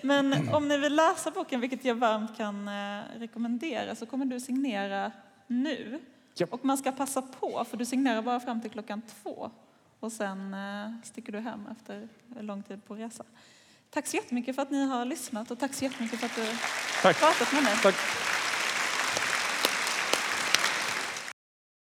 Men 0.00 0.48
om 0.54 0.68
ni 0.68 0.78
vill 0.78 0.94
läsa 0.94 1.30
boken, 1.30 1.60
vilket 1.60 1.84
jag 1.84 1.94
varmt 1.94 2.36
kan 2.36 2.68
eh, 2.68 3.00
rekommendera, 3.18 3.94
så 3.94 4.06
kommer 4.06 4.24
du 4.24 4.40
signera 4.40 5.12
nu. 5.46 6.00
Ja. 6.34 6.46
Och 6.50 6.64
man 6.64 6.78
ska 6.78 6.92
passa 6.92 7.22
på, 7.22 7.64
för 7.70 7.76
du 7.76 7.84
signerar 7.84 8.22
bara 8.22 8.40
fram 8.40 8.60
till 8.60 8.70
klockan 8.70 9.02
två. 9.22 9.50
Och 10.00 10.12
sen 10.12 10.54
eh, 10.54 10.90
sticker 11.02 11.32
du 11.32 11.38
hem 11.38 11.68
efter 11.72 12.08
lång 12.40 12.62
tid 12.62 12.84
på 12.84 12.94
resa. 12.94 13.24
Tack 13.90 14.06
så 14.06 14.16
jättemycket 14.16 14.54
för 14.54 14.62
att 14.62 14.70
ni 14.70 14.86
har 14.86 15.04
lyssnat 15.04 15.50
och 15.50 15.58
tack 15.58 15.74
så 15.74 15.84
jättemycket 15.84 16.20
för 16.20 16.26
att 16.26 16.36
du 16.36 16.46
Tack. 17.02 17.20
pratat 17.20 17.52
med 17.52 17.62
mig. 17.62 17.76
Tack. 17.82 17.94